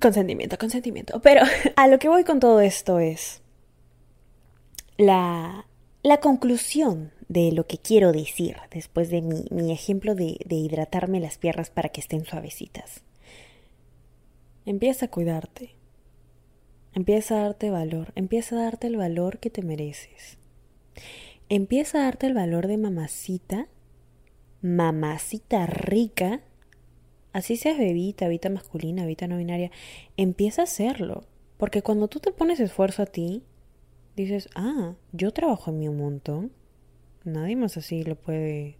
Consentimiento, 0.00 0.56
consentimiento. 0.56 1.20
Pero 1.20 1.42
a 1.76 1.88
lo 1.88 1.98
que 1.98 2.08
voy 2.08 2.24
con 2.24 2.40
todo 2.40 2.60
esto 2.60 2.98
es 2.98 3.41
la, 4.96 5.66
la 6.02 6.20
conclusión 6.20 7.12
de 7.28 7.52
lo 7.52 7.66
que 7.66 7.78
quiero 7.78 8.12
decir 8.12 8.56
después 8.70 9.08
de 9.10 9.22
mi, 9.22 9.46
mi 9.50 9.72
ejemplo 9.72 10.14
de, 10.14 10.38
de 10.44 10.56
hidratarme 10.56 11.20
las 11.20 11.38
piernas 11.38 11.70
para 11.70 11.88
que 11.88 12.00
estén 12.00 12.24
suavecitas. 12.24 13.02
Empieza 14.64 15.06
a 15.06 15.10
cuidarte. 15.10 15.74
Empieza 16.94 17.36
a 17.36 17.42
darte 17.44 17.70
valor, 17.70 18.12
empieza 18.16 18.56
a 18.56 18.64
darte 18.64 18.86
el 18.86 18.98
valor 18.98 19.38
que 19.38 19.48
te 19.48 19.62
mereces. 19.62 20.36
Empieza 21.48 21.98
a 21.98 22.04
darte 22.04 22.26
el 22.26 22.34
valor 22.34 22.66
de 22.66 22.76
mamacita, 22.76 23.66
mamacita 24.60 25.66
rica, 25.66 26.42
así 27.32 27.56
seas 27.56 27.78
bebita, 27.78 28.26
bebita 28.26 28.50
masculina, 28.50 29.02
bebita 29.02 29.26
no 29.26 29.38
binaria, 29.38 29.70
empieza 30.18 30.62
a 30.62 30.64
hacerlo. 30.64 31.24
Porque 31.56 31.80
cuando 31.80 32.08
tú 32.08 32.20
te 32.20 32.30
pones 32.30 32.60
esfuerzo 32.60 33.02
a 33.02 33.06
ti, 33.06 33.42
dices, 34.16 34.48
ah, 34.54 34.94
yo 35.12 35.32
trabajo 35.32 35.70
en 35.70 35.78
mí 35.78 35.88
un 35.88 35.98
montón. 35.98 36.52
Nadie 37.24 37.56
más 37.56 37.76
así 37.76 38.02
lo 38.02 38.16
puede, 38.16 38.76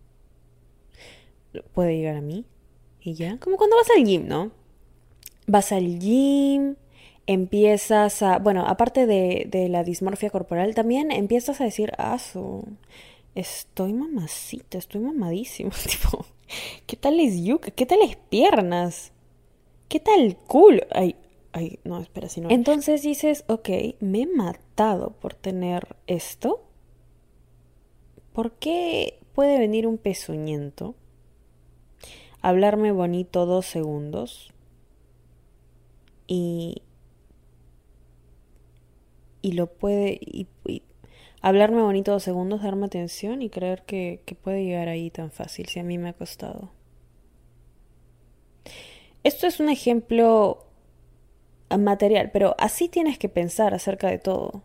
puede 1.73 1.97
llegar 1.97 2.17
a 2.17 2.21
mí. 2.21 2.45
Y 3.01 3.15
ya, 3.15 3.39
como 3.39 3.57
cuando 3.57 3.77
vas 3.77 3.89
al 3.97 4.05
gym, 4.05 4.29
¿no? 4.29 4.53
Vas 5.47 5.73
al 5.73 5.99
gym, 5.99 6.77
empiezas 7.27 8.23
a, 8.23 8.39
bueno, 8.39 8.67
aparte 8.67 9.07
de, 9.07 9.47
de 9.49 9.69
la 9.69 9.85
dismorfia 9.85 10.31
corporal, 10.31 10.75
también 10.75 11.11
empiezas 11.11 11.61
a 11.61 11.65
decir, 11.65 11.93
ah, 11.99 12.19
estoy 13.35 13.93
mamacita, 13.93 14.79
estoy 14.79 15.01
mamadísimo, 15.01 15.71
tipo, 15.89 16.25
¿qué 16.87 16.97
tal 16.97 17.21
es 17.21 17.43
yuca? 17.43 17.71
¿Qué 17.71 17.87
tal 17.87 18.03
es 18.03 18.17
piernas? 18.17 19.13
¿Qué 19.89 20.01
tal 20.01 20.37
culo? 20.47 20.83
Ay, 20.91 21.17
Entonces 22.51 23.03
dices, 23.03 23.45
ok, 23.47 23.69
me 24.01 24.23
he 24.23 24.27
matado 24.27 25.11
por 25.11 25.35
tener 25.35 25.97
esto. 26.07 26.65
¿Por 28.33 28.53
qué 28.53 29.21
puede 29.35 29.59
venir 29.59 29.87
un 29.87 29.99
pezuñento? 29.99 30.95
Hablarme 32.41 32.91
bonito 32.91 33.47
dos 33.47 33.67
segundos 33.67 34.53
y 36.27 36.83
y 39.43 39.53
lo 39.53 39.67
puede 39.67 40.19
y, 40.21 40.47
hablarme 41.43 41.83
bonito 41.83 42.13
dos 42.13 42.23
segundos, 42.23 42.63
darme 42.63 42.87
atención 42.87 43.43
y 43.43 43.51
creer 43.51 43.83
que, 43.83 44.23
que 44.25 44.35
puede 44.37 44.65
llegar 44.65 44.89
ahí 44.89 45.11
tan 45.11 45.31
fácil 45.31 45.67
si 45.67 45.81
a 45.81 45.83
mí 45.83 45.99
me 45.99 46.11
ha 46.11 46.13
costado. 46.13 46.71
Esto 49.25 49.47
es 49.47 49.61
un 49.61 49.69
ejemplo 49.69 50.72
material, 51.79 52.31
pero 52.33 52.55
así 52.59 52.89
tienes 52.89 53.19
que 53.19 53.29
pensar 53.29 53.75
acerca 53.75 54.09
de 54.09 54.19
todo. 54.19 54.63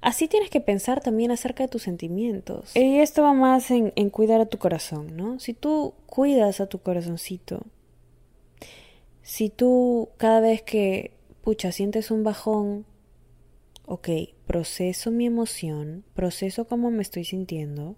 Así 0.00 0.28
tienes 0.28 0.50
que 0.50 0.60
pensar 0.60 1.00
también 1.00 1.30
acerca 1.30 1.62
de 1.62 1.68
tus 1.68 1.82
sentimientos. 1.82 2.76
Y 2.76 2.98
esto 2.98 3.22
va 3.22 3.32
más 3.32 3.70
en, 3.70 3.90
cuidar 4.10 4.40
a 4.40 4.46
tu 4.46 4.58
corazón, 4.58 5.16
¿no? 5.16 5.38
Si 5.38 5.54
tú 5.54 5.94
cuidas 6.06 6.60
a 6.60 6.66
tu 6.66 6.80
corazoncito, 6.80 7.62
si 9.22 9.48
tú 9.50 10.10
cada 10.16 10.40
vez 10.40 10.62
que, 10.62 11.12
pucha, 11.42 11.72
sientes 11.72 12.10
un 12.10 12.24
bajón, 12.24 12.84
ok, 13.86 14.08
proceso 14.46 15.10
mi 15.10 15.26
emoción, 15.26 16.04
proceso 16.14 16.66
cómo 16.66 16.90
me 16.90 17.02
estoy 17.02 17.24
sintiendo, 17.24 17.96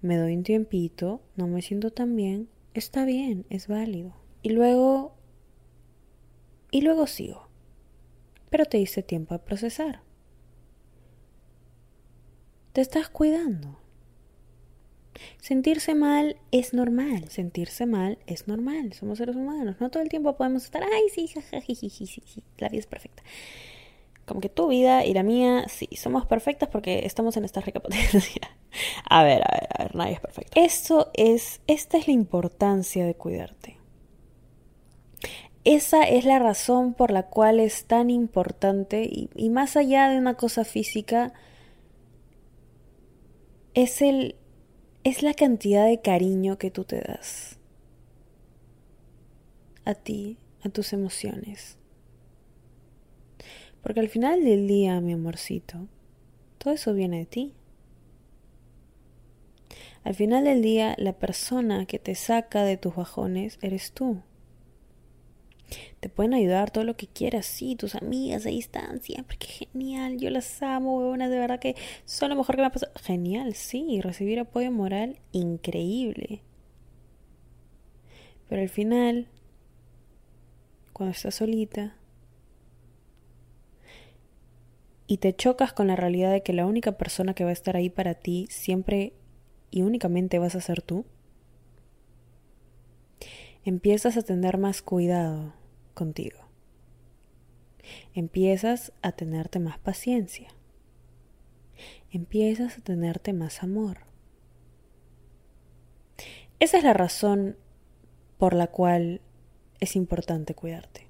me 0.00 0.16
doy 0.16 0.36
un 0.36 0.42
tiempito, 0.42 1.20
no 1.36 1.46
me 1.46 1.62
siento 1.62 1.90
tan 1.90 2.16
bien, 2.16 2.48
está 2.74 3.04
bien, 3.04 3.44
es 3.50 3.68
válido. 3.68 4.14
Y 4.42 4.50
luego, 4.50 5.12
y 6.70 6.82
luego 6.82 7.06
sigo. 7.06 7.47
Pero 8.50 8.64
te 8.64 8.78
hice 8.78 9.02
tiempo 9.02 9.34
a 9.34 9.44
procesar. 9.44 10.02
Te 12.72 12.80
estás 12.80 13.08
cuidando. 13.08 13.78
Sentirse 15.40 15.94
mal 15.94 16.36
es 16.50 16.74
normal. 16.74 17.28
Sentirse 17.28 17.86
mal 17.86 18.18
es 18.26 18.48
normal. 18.48 18.92
Somos 18.92 19.18
seres 19.18 19.36
humanos. 19.36 19.76
No 19.80 19.90
todo 19.90 20.02
el 20.02 20.08
tiempo 20.08 20.36
podemos 20.36 20.64
estar, 20.64 20.82
ay, 20.82 21.08
sí, 21.10 21.28
sí. 21.28 22.42
La 22.58 22.68
vida 22.68 22.80
es 22.80 22.86
perfecta. 22.86 23.22
Como 24.26 24.40
que 24.40 24.50
tu 24.50 24.68
vida 24.68 25.06
y 25.06 25.14
la 25.14 25.22
mía, 25.22 25.64
sí, 25.68 25.88
somos 25.96 26.26
perfectas 26.26 26.68
porque 26.68 27.06
estamos 27.06 27.36
en 27.38 27.46
esta 27.46 27.62
rica 27.62 27.80
potencia. 27.80 28.42
A 29.08 29.24
ver, 29.24 29.42
a 29.42 29.50
ver, 29.50 29.68
a 29.74 29.82
ver, 29.84 29.96
nadie 29.96 30.12
es 30.12 30.20
perfecto. 30.20 30.60
Esto 30.60 31.10
es, 31.14 31.62
esta 31.66 31.96
es 31.96 32.06
la 32.06 32.12
importancia 32.12 33.06
de 33.06 33.14
cuidarte. 33.14 33.77
Esa 35.70 36.04
es 36.04 36.24
la 36.24 36.38
razón 36.38 36.94
por 36.94 37.10
la 37.10 37.24
cual 37.24 37.60
es 37.60 37.84
tan 37.84 38.08
importante 38.08 39.06
y, 39.06 39.50
más 39.50 39.76
allá 39.76 40.08
de 40.08 40.16
una 40.16 40.32
cosa 40.32 40.64
física, 40.64 41.34
es 43.74 44.00
el 44.00 44.36
es 45.04 45.22
la 45.22 45.34
cantidad 45.34 45.84
de 45.84 46.00
cariño 46.00 46.56
que 46.56 46.70
tú 46.70 46.84
te 46.84 47.02
das 47.02 47.58
a 49.84 49.92
ti, 49.92 50.38
a 50.62 50.70
tus 50.70 50.94
emociones. 50.94 51.76
Porque 53.82 54.00
al 54.00 54.08
final 54.08 54.44
del 54.44 54.66
día, 54.68 55.02
mi 55.02 55.12
amorcito, 55.12 55.86
todo 56.56 56.72
eso 56.72 56.94
viene 56.94 57.18
de 57.18 57.26
ti. 57.26 57.54
Al 60.02 60.14
final 60.14 60.44
del 60.44 60.62
día, 60.62 60.94
la 60.96 61.12
persona 61.12 61.84
que 61.84 61.98
te 61.98 62.14
saca 62.14 62.62
de 62.64 62.78
tus 62.78 62.96
bajones 62.96 63.58
eres 63.60 63.92
tú. 63.92 64.22
Te 66.00 66.08
pueden 66.08 66.34
ayudar 66.34 66.70
todo 66.70 66.84
lo 66.84 66.96
que 66.96 67.06
quieras, 67.06 67.46
sí, 67.46 67.76
tus 67.76 67.94
amigas 67.94 68.46
ahí 68.46 68.58
están 68.58 69.02
siempre, 69.02 69.36
genial, 69.40 70.18
yo 70.18 70.30
las 70.30 70.62
amo, 70.62 70.98
huevonas, 70.98 71.30
de 71.30 71.38
verdad 71.38 71.58
que 71.60 71.76
son 72.04 72.30
lo 72.30 72.36
mejor 72.36 72.56
que 72.56 72.62
me 72.62 72.68
ha 72.68 72.72
pasado. 72.72 72.92
Genial, 73.02 73.54
sí, 73.54 74.00
recibir 74.00 74.40
apoyo 74.40 74.70
moral, 74.70 75.18
increíble. 75.32 76.42
Pero 78.48 78.62
al 78.62 78.68
final, 78.68 79.28
cuando 80.92 81.12
estás 81.12 81.34
solita 81.34 81.94
y 85.06 85.18
te 85.18 85.34
chocas 85.34 85.72
con 85.72 85.86
la 85.86 85.96
realidad 85.96 86.32
de 86.32 86.42
que 86.42 86.52
la 86.52 86.66
única 86.66 86.92
persona 86.92 87.34
que 87.34 87.44
va 87.44 87.50
a 87.50 87.54
estar 87.54 87.76
ahí 87.76 87.90
para 87.90 88.14
ti 88.14 88.46
siempre 88.50 89.14
y 89.70 89.82
únicamente 89.82 90.38
vas 90.38 90.54
a 90.54 90.60
ser 90.60 90.82
tú, 90.82 91.04
empiezas 93.64 94.16
a 94.16 94.22
tener 94.22 94.58
más 94.58 94.82
cuidado 94.82 95.54
contigo. 95.94 96.38
Empiezas 98.14 98.92
a 99.02 99.12
tenerte 99.12 99.58
más 99.58 99.78
paciencia. 99.78 100.48
Empiezas 102.10 102.78
a 102.78 102.80
tenerte 102.80 103.32
más 103.32 103.62
amor. 103.62 103.98
Esa 106.60 106.78
es 106.78 106.84
la 106.84 106.92
razón 106.92 107.56
por 108.38 108.54
la 108.54 108.68
cual 108.68 109.20
es 109.80 109.96
importante 109.96 110.54
cuidarte. 110.54 111.06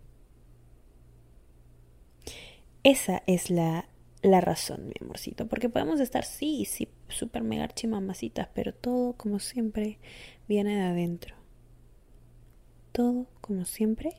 Esa 2.83 3.23
es 3.27 3.51
la, 3.51 3.89
la 4.23 4.41
razón, 4.41 4.89
mi 4.89 4.95
amorcito, 5.01 5.49
porque 5.49 5.69
podemos 5.69 6.01
estar, 6.01 6.25
sí, 6.25 6.65
sí, 6.65 6.89
súper 7.09 7.43
mega 7.43 7.69
chimamacitas, 7.69 8.49
pero 8.55 8.75
todo, 8.75 9.15
como 9.15 9.39
siempre, 9.39 9.99
viene 10.49 10.77
de 10.77 10.83
adentro. 10.83 11.38
Todo, 12.93 13.27
como 13.41 13.65
siempre, 13.65 14.15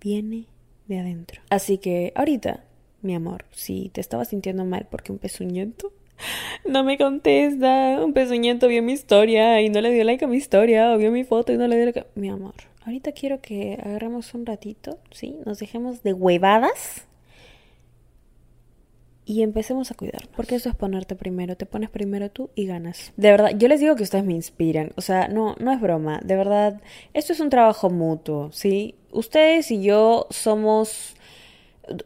viene 0.00 0.46
de 0.86 0.98
adentro. 0.98 1.42
Así 1.50 1.78
que 1.78 2.12
ahorita, 2.16 2.64
mi 3.02 3.14
amor, 3.14 3.44
si 3.52 3.90
te 3.90 4.00
estabas 4.00 4.28
sintiendo 4.28 4.64
mal 4.64 4.86
porque 4.90 5.12
un 5.12 5.18
pezuñento 5.18 5.92
no 6.68 6.84
me 6.84 6.98
contesta, 6.98 8.02
un 8.04 8.12
pezuñento 8.12 8.68
vio 8.68 8.82
mi 8.82 8.92
historia 8.92 9.60
y 9.60 9.68
no 9.68 9.80
le 9.80 9.90
dio 9.90 10.04
like 10.04 10.24
a 10.24 10.28
mi 10.28 10.36
historia, 10.36 10.92
o 10.92 10.98
vio 10.98 11.10
mi 11.10 11.24
foto 11.24 11.52
y 11.52 11.56
no 11.56 11.66
le 11.66 11.76
dio 11.76 11.86
like 11.86 12.00
a... 12.00 12.06
Mi 12.14 12.28
amor, 12.28 12.54
ahorita 12.84 13.12
quiero 13.12 13.40
que 13.40 13.78
agarremos 13.82 14.34
un 14.34 14.46
ratito, 14.46 14.98
¿sí? 15.10 15.36
Nos 15.44 15.58
dejemos 15.58 16.02
de 16.02 16.12
huevadas 16.12 17.06
y 19.24 19.42
empecemos 19.42 19.90
a 19.90 19.94
cuidarnos. 19.94 20.30
Porque 20.34 20.56
eso 20.56 20.68
es 20.68 20.74
ponerte 20.74 21.14
primero, 21.14 21.56
te 21.56 21.66
pones 21.66 21.90
primero 21.90 22.30
tú 22.30 22.50
y 22.54 22.66
ganas. 22.66 23.12
De 23.16 23.30
verdad, 23.30 23.50
yo 23.56 23.68
les 23.68 23.80
digo 23.80 23.96
que 23.96 24.02
ustedes 24.02 24.24
me 24.24 24.34
inspiran, 24.34 24.92
o 24.96 25.00
sea, 25.00 25.28
no, 25.28 25.56
no 25.58 25.72
es 25.72 25.80
broma, 25.80 26.20
de 26.24 26.36
verdad, 26.36 26.80
esto 27.14 27.32
es 27.32 27.40
un 27.40 27.50
trabajo 27.50 27.90
mutuo, 27.90 28.50
¿sí? 28.52 28.96
Ustedes 29.12 29.70
y 29.70 29.82
yo 29.82 30.26
somos... 30.30 31.14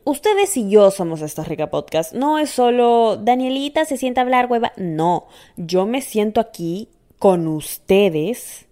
Ustedes 0.05 0.57
y 0.57 0.71
yo 0.71 0.91
somos 0.91 1.21
esta 1.21 1.45
rica 1.45 1.69
podcast. 1.69 2.15
No 2.15 2.39
es 2.39 2.49
solo 2.49 3.19
Danielita 3.19 3.85
se 3.85 3.99
sienta 3.99 4.23
a 4.23 4.25
hablar, 4.25 4.47
hueva. 4.51 4.73
No, 4.79 5.27
yo 5.59 5.85
me 5.85 6.01
siento 6.01 6.41
aquí 6.41 6.89
con 7.19 7.47
ustedes 7.47 8.67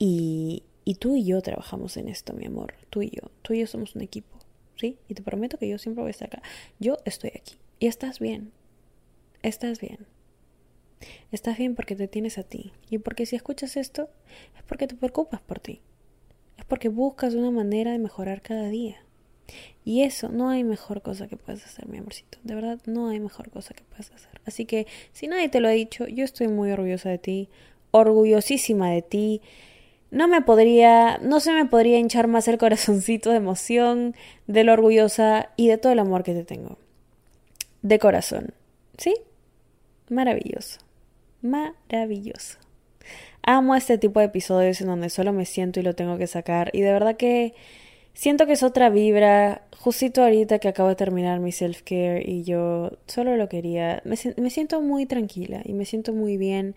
y, 0.00 0.64
y 0.84 0.94
tú 0.96 1.14
y 1.14 1.24
yo 1.24 1.40
trabajamos 1.42 1.96
en 1.96 2.08
esto, 2.08 2.32
mi 2.32 2.46
amor. 2.46 2.74
Tú 2.90 3.02
y 3.02 3.10
yo. 3.10 3.30
Tú 3.42 3.54
y 3.54 3.60
yo 3.60 3.68
somos 3.68 3.94
un 3.94 4.02
equipo. 4.02 4.35
¿Sí? 4.76 4.98
Y 5.08 5.14
te 5.14 5.22
prometo 5.22 5.58
que 5.58 5.68
yo 5.68 5.78
siempre 5.78 6.02
voy 6.02 6.10
a 6.10 6.12
estar 6.12 6.28
acá. 6.28 6.42
Yo 6.78 6.98
estoy 7.04 7.32
aquí. 7.34 7.56
Y 7.78 7.86
estás 7.86 8.20
bien. 8.20 8.52
Estás 9.42 9.80
bien. 9.80 10.06
Estás 11.32 11.58
bien 11.58 11.74
porque 11.74 11.96
te 11.96 12.08
tienes 12.08 12.38
a 12.38 12.42
ti. 12.42 12.72
Y 12.90 12.98
porque 12.98 13.26
si 13.26 13.36
escuchas 13.36 13.76
esto, 13.76 14.08
es 14.56 14.62
porque 14.62 14.86
te 14.86 14.94
preocupas 14.94 15.40
por 15.40 15.60
ti. 15.60 15.80
Es 16.56 16.64
porque 16.64 16.88
buscas 16.88 17.34
una 17.34 17.50
manera 17.50 17.92
de 17.92 17.98
mejorar 17.98 18.42
cada 18.42 18.68
día. 18.68 19.02
Y 19.84 20.02
eso, 20.02 20.30
no 20.30 20.48
hay 20.48 20.64
mejor 20.64 21.02
cosa 21.02 21.28
que 21.28 21.36
puedas 21.36 21.64
hacer, 21.64 21.86
mi 21.86 21.98
amorcito. 21.98 22.38
De 22.42 22.54
verdad, 22.54 22.80
no 22.86 23.08
hay 23.08 23.20
mejor 23.20 23.50
cosa 23.50 23.74
que 23.74 23.84
puedas 23.84 24.10
hacer. 24.10 24.40
Así 24.44 24.64
que, 24.64 24.86
si 25.12 25.28
nadie 25.28 25.48
te 25.48 25.60
lo 25.60 25.68
ha 25.68 25.72
dicho, 25.72 26.06
yo 26.08 26.24
estoy 26.24 26.48
muy 26.48 26.70
orgullosa 26.72 27.10
de 27.10 27.18
ti, 27.18 27.48
orgullosísima 27.92 28.90
de 28.90 29.02
ti. 29.02 29.40
No 30.16 30.28
me 30.28 30.40
podría, 30.40 31.18
no 31.18 31.40
se 31.40 31.52
me 31.52 31.66
podría 31.66 31.98
hinchar 31.98 32.26
más 32.26 32.48
el 32.48 32.56
corazoncito 32.56 33.28
de 33.32 33.36
emoción, 33.36 34.14
de 34.46 34.64
lo 34.64 34.72
orgullosa 34.72 35.50
y 35.56 35.68
de 35.68 35.76
todo 35.76 35.92
el 35.92 35.98
amor 35.98 36.22
que 36.22 36.32
te 36.32 36.42
tengo. 36.42 36.78
De 37.82 37.98
corazón. 37.98 38.54
¿Sí? 38.96 39.14
Maravilloso. 40.08 40.80
Maravilloso. 41.42 42.56
Amo 43.42 43.74
este 43.76 43.98
tipo 43.98 44.20
de 44.20 44.26
episodios 44.26 44.80
en 44.80 44.86
donde 44.86 45.10
solo 45.10 45.34
me 45.34 45.44
siento 45.44 45.80
y 45.80 45.82
lo 45.82 45.94
tengo 45.94 46.16
que 46.16 46.26
sacar. 46.26 46.70
Y 46.72 46.80
de 46.80 46.92
verdad 46.92 47.18
que 47.18 47.52
siento 48.14 48.46
que 48.46 48.54
es 48.54 48.62
otra 48.62 48.88
vibra. 48.88 49.66
Justito 49.76 50.22
ahorita 50.22 50.60
que 50.60 50.68
acabo 50.68 50.88
de 50.88 50.96
terminar 50.96 51.40
mi 51.40 51.52
self-care 51.52 52.22
y 52.26 52.42
yo 52.42 52.96
solo 53.06 53.36
lo 53.36 53.50
quería. 53.50 54.00
Me, 54.06 54.16
me 54.38 54.48
siento 54.48 54.80
muy 54.80 55.04
tranquila 55.04 55.60
y 55.62 55.74
me 55.74 55.84
siento 55.84 56.14
muy 56.14 56.38
bien 56.38 56.74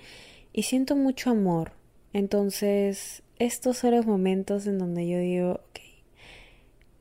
y 0.52 0.64
siento 0.64 0.98
mucho 0.98 1.30
amor. 1.30 1.79
Entonces, 2.14 3.24
estos 3.38 3.78
son 3.78 3.96
los 3.96 4.06
momentos 4.06 4.66
en 4.68 4.80
donde 4.80 5.08
yo 5.08 5.20
digo, 5.20 5.52
ok, 5.54 5.80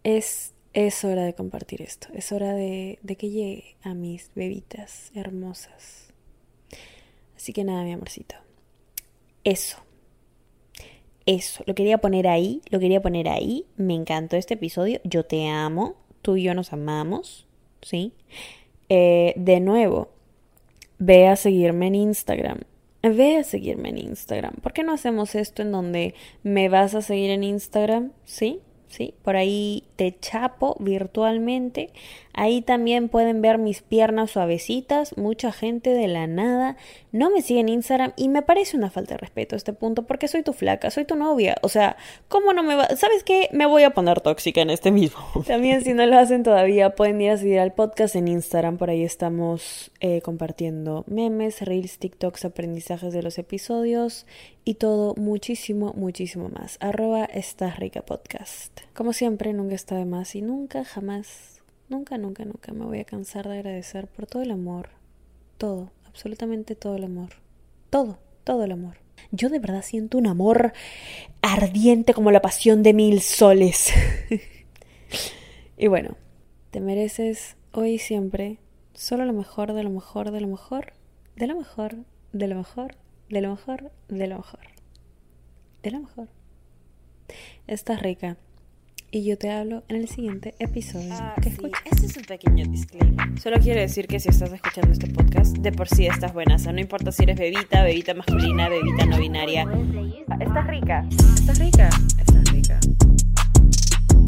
es, 0.05 0.55
es 0.75 1.05
hora 1.05 1.25
de 1.25 1.35
compartir 1.35 1.83
esto, 1.83 2.09
es 2.13 2.31
hora 2.33 2.55
de, 2.55 2.99
de 3.03 3.17
que 3.17 3.31
llegue 3.31 3.77
a 3.83 3.95
mis 3.95 4.31
bebitas 4.35 5.11
hermosas. 5.15 6.13
Así 7.37 7.53
que 7.53 7.65
nada, 7.65 7.85
mi 7.85 7.93
amorcito. 7.93 8.35
Eso. 9.45 9.79
Eso. 11.25 11.63
Lo 11.67 11.75
quería 11.75 11.99
poner 11.99 12.27
ahí, 12.27 12.63
lo 12.69 12.81
quería 12.81 13.01
poner 13.01 13.29
ahí. 13.29 13.65
Me 13.77 13.95
encantó 13.95 14.37
este 14.37 14.55
episodio. 14.55 15.01
Yo 15.05 15.25
te 15.25 15.47
amo. 15.49 15.95
Tú 16.21 16.37
y 16.37 16.43
yo 16.43 16.55
nos 16.55 16.73
amamos. 16.73 17.47
¿Sí? 17.81 18.13
Eh, 18.89 19.35
de 19.37 19.61
nuevo, 19.61 20.09
ve 20.99 21.29
a 21.29 21.37
seguirme 21.37 21.87
en 21.87 21.95
Instagram 21.95 22.61
ve 23.03 23.37
a 23.37 23.45
seguirme 23.45 23.91
en 23.91 23.99
Instagram. 23.99 24.55
¿Por 24.63 24.73
qué 24.73 24.83
no 24.83 24.93
hacemos 24.93 25.35
esto 25.35 25.63
en 25.63 25.73
donde 25.73 26.15
me 26.43 26.69
vas 26.69 26.95
a 26.95 27.03
seguir 27.03 27.31
en 27.31 27.45
Instagram? 27.45 28.13
¿Sí? 28.25 28.61
¿Sí? 28.89 29.15
Por 29.23 29.37
ahí 29.37 29.85
te 29.97 30.17
chapo 30.19 30.77
virtualmente. 30.81 31.91
Ahí 32.41 32.63
también 32.63 33.09
pueden 33.09 33.43
ver 33.43 33.59
mis 33.59 33.83
piernas 33.83 34.31
suavecitas. 34.31 35.17
Mucha 35.17 35.51
gente 35.51 35.91
de 35.91 36.07
la 36.07 36.29
nada 36.29 36.77
no 37.11 37.31
me 37.31 37.43
sigue 37.43 37.59
en 37.59 37.69
Instagram 37.69 38.13
y 38.15 38.29
me 38.29 38.43
parece 38.43 38.77
una 38.77 38.91
falta 38.91 39.15
de 39.15 39.19
respeto 39.19 39.57
a 39.57 39.59
este 39.59 39.73
punto 39.73 40.07
porque 40.07 40.29
soy 40.29 40.45
tu 40.45 40.53
flaca, 40.53 40.89
soy 40.93 41.05
tu 41.05 41.17
novia. 41.17 41.57
O 41.63 41.69
sea, 41.69 41.97
¿cómo 42.29 42.53
no 42.53 42.63
me 42.63 42.77
va? 42.77 42.95
¿Sabes 42.95 43.25
qué? 43.25 43.49
Me 43.51 43.67
voy 43.67 43.83
a 43.83 43.91
poner 43.91 44.21
tóxica 44.21 44.61
en 44.61 44.71
este 44.71 44.93
mismo. 44.93 45.19
También 45.49 45.83
si 45.83 45.95
no 45.95 46.07
lo 46.07 46.17
hacen 46.17 46.45
todavía 46.45 46.95
pueden 46.95 47.21
ir 47.21 47.33
a 47.33 47.39
seguir 47.39 47.59
al 47.59 47.73
podcast 47.73 48.15
en 48.15 48.29
Instagram. 48.29 48.79
Por 48.79 48.91
ahí 48.91 49.03
estamos 49.03 49.91
eh, 49.99 50.21
compartiendo 50.21 51.03
memes, 51.09 51.63
reels, 51.63 51.99
TikToks, 51.99 52.45
aprendizajes 52.45 53.13
de 53.13 53.25
los 53.25 53.37
episodios 53.39 54.27
y 54.65 54.75
todo 54.75 55.17
muchísimo, 55.17 55.93
muchísimo 55.97 56.51
más. 56.51 56.77
Arroba 56.79 57.25
esta 57.25 57.71
rica 57.71 58.03
podcast. 58.03 58.79
Como 58.95 59.13
siempre, 59.13 59.53
nunca 59.53 59.75
está 59.75 59.97
de 59.97 60.05
más 60.05 60.37
y 60.37 60.43
nunca, 60.43 60.85
jamás, 60.85 61.58
nunca, 61.89 62.19
nunca, 62.19 62.45
nunca 62.45 62.73
me 62.73 62.85
voy 62.85 63.01
a 63.01 63.05
cansar 63.05 63.49
de 63.49 63.59
agradecer 63.59 64.07
por 64.07 64.27
todo 64.27 64.43
el 64.43 64.51
amor, 64.51 64.91
todo, 65.57 65.91
absolutamente 66.07 66.75
todo 66.75 66.97
el 66.97 67.05
amor, 67.05 67.31
todo, 67.91 68.19
todo 68.45 68.65
el 68.65 68.73
amor. 68.73 68.99
Yo 69.31 69.49
de 69.49 69.59
verdad 69.59 69.83
siento 69.83 70.19
un 70.19 70.27
amor 70.27 70.73
ardiente 71.43 72.15
como 72.15 72.31
la 72.31 72.41
pasión 72.41 72.83
de 72.83 72.95
mil 72.95 73.21
soles. 73.21 73.93
y 75.77 75.87
bueno, 75.89 76.17
te 76.71 76.81
mereces 76.81 77.57
hoy 77.73 77.95
y 77.95 77.99
siempre 77.99 78.59
solo 78.95 79.25
lo 79.25 79.33
mejor, 79.33 79.73
de 79.73 79.83
lo 79.83 79.91
mejor, 79.91 80.31
de 80.31 80.41
lo 80.41 80.49
mejor, 80.49 80.93
de 81.37 81.47
lo 81.47 81.57
mejor, 81.57 81.97
de 82.33 82.49
lo 82.49 82.57
mejor, 82.57 82.97
de 83.29 83.41
lo 83.41 83.51
mejor, 83.51 83.91
de 84.09 84.27
lo 84.27 84.37
mejor. 84.37 84.61
De 85.83 85.91
lo 85.91 86.01
mejor. 86.01 86.29
Estás 87.67 88.03
rica. 88.03 88.37
Y 89.11 89.25
yo 89.25 89.39
te 89.39 89.51
hablo 89.51 89.85
en 89.89 89.97
el 89.97 90.09
siguiente 90.09 90.55
episodio. 90.59 91.09
Ah, 91.13 91.35
sí, 91.43 91.71
este 91.91 92.07
es 92.07 92.17
un 92.19 92.25
pequeño 92.25 92.67
disclaimer. 92.67 93.41
Solo 93.41 93.57
quiero 93.59 93.81
decir 93.81 94.07
que 94.07 94.21
si 94.21 94.29
estás 94.29 94.53
escuchando 94.53 94.93
este 94.93 95.07
podcast, 95.07 95.57
de 95.57 95.73
por 95.73 95.89
sí 95.89 96.07
estás 96.07 96.35
buena. 96.35 96.57
O 96.57 96.59
sea, 96.59 96.75
no 96.75 96.81
importa 96.81 97.11
si 97.11 97.23
eres 97.23 97.39
bebita, 97.39 97.83
bebita 97.85 98.13
masculina, 98.13 98.69
bebita 98.69 99.07
no 99.07 99.19
binaria. 99.19 99.67
Estás 100.41 100.67
rica. 100.67 101.07
Estás 101.09 101.59
rica. 101.59 101.89
Estás 102.19 102.53
rica. 102.53 102.81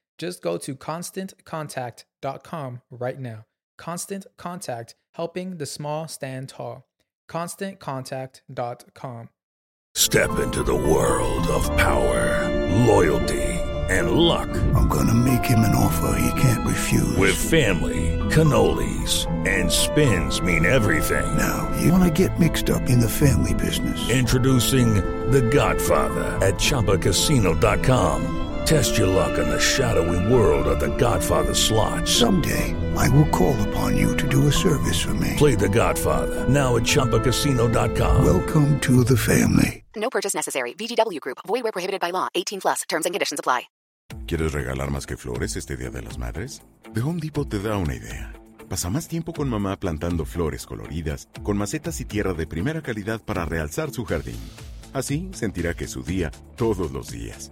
Just 0.21 0.41
go 0.43 0.59
to 0.59 0.75
constantcontact.com 0.75 2.81
right 2.91 3.19
now. 3.19 3.45
Constant 3.79 4.27
Contact, 4.37 4.93
helping 5.15 5.57
the 5.57 5.65
small 5.65 6.07
stand 6.07 6.47
tall. 6.47 6.87
ConstantContact.com. 7.27 9.29
Step 9.95 10.37
into 10.37 10.61
the 10.61 10.75
world 10.75 11.47
of 11.47 11.63
power, 11.75 12.47
loyalty, 12.85 13.41
and 13.89 14.11
luck. 14.11 14.47
I'm 14.75 14.87
going 14.87 15.07
to 15.07 15.15
make 15.15 15.43
him 15.43 15.61
an 15.61 15.73
offer 15.73 16.19
he 16.19 16.39
can't 16.39 16.67
refuse. 16.67 17.17
With 17.17 17.35
family, 17.35 18.19
cannolis, 18.29 19.25
and 19.47 19.71
spins 19.71 20.39
mean 20.39 20.67
everything. 20.67 21.35
Now, 21.35 21.75
you 21.81 21.91
want 21.91 22.03
to 22.03 22.11
get 22.11 22.39
mixed 22.39 22.69
up 22.69 22.91
in 22.91 22.99
the 22.99 23.09
family 23.09 23.55
business. 23.55 24.07
Introducing 24.11 24.93
The 25.31 25.41
Godfather 25.41 26.25
at 26.45 26.59
ChumbaCasino.com. 26.59 28.50
Test 28.65 28.97
your 28.97 29.07
luck 29.07 29.37
in 29.37 29.49
the 29.49 29.59
shadowy 29.59 30.33
world 30.33 30.67
of 30.67 30.79
the 30.79 30.95
Godfather 30.97 31.53
slot. 31.53 32.07
Someday, 32.07 32.75
I 32.95 33.09
will 33.09 33.27
call 33.29 33.55
upon 33.69 33.97
you 33.97 34.15
to 34.17 34.27
do 34.27 34.47
a 34.47 34.51
service 34.51 34.99
for 35.01 35.13
me. 35.15 35.35
Play 35.37 35.55
the 35.55 35.69
Godfather, 35.69 36.47
now 36.47 36.75
at 36.77 36.83
ChumbaCasino.com. 36.83 38.23
Welcome 38.25 38.79
to 38.81 39.03
the 39.03 39.17
family. 39.17 39.83
No 39.95 40.09
purchase 40.09 40.33
necessary. 40.33 40.73
VGW 40.73 41.19
Group. 41.19 41.39
Void 41.47 41.63
where 41.63 41.71
prohibited 41.71 41.99
by 41.99 42.11
law. 42.11 42.27
18 42.35 42.61
plus. 42.61 42.83
Terms 42.87 43.05
and 43.05 43.13
conditions 43.13 43.39
apply. 43.39 43.67
¿Quieres 44.27 44.51
regalar 44.53 44.91
más 44.91 45.07
que 45.07 45.17
flores 45.17 45.55
este 45.55 45.77
Día 45.77 45.89
de 45.89 46.01
las 46.01 46.17
Madres? 46.17 46.61
The 46.93 47.01
Home 47.01 47.19
Depot 47.19 47.47
te 47.47 47.59
da 47.59 47.77
una 47.77 47.95
idea. 47.95 48.33
Pasa 48.69 48.89
más 48.89 49.07
tiempo 49.07 49.33
con 49.33 49.49
mamá 49.49 49.77
plantando 49.77 50.25
flores 50.25 50.65
coloridas, 50.65 51.27
con 51.43 51.57
macetas 51.57 51.99
y 51.99 52.05
tierra 52.05 52.33
de 52.33 52.47
primera 52.47 52.81
calidad 52.81 53.21
para 53.21 53.45
realzar 53.45 53.91
su 53.91 54.05
jardín. 54.05 54.39
Así 54.93 55.29
sentirá 55.33 55.73
que 55.73 55.85
es 55.85 55.91
su 55.91 56.03
día 56.03 56.31
todos 56.55 56.91
los 56.91 57.09
días. 57.09 57.51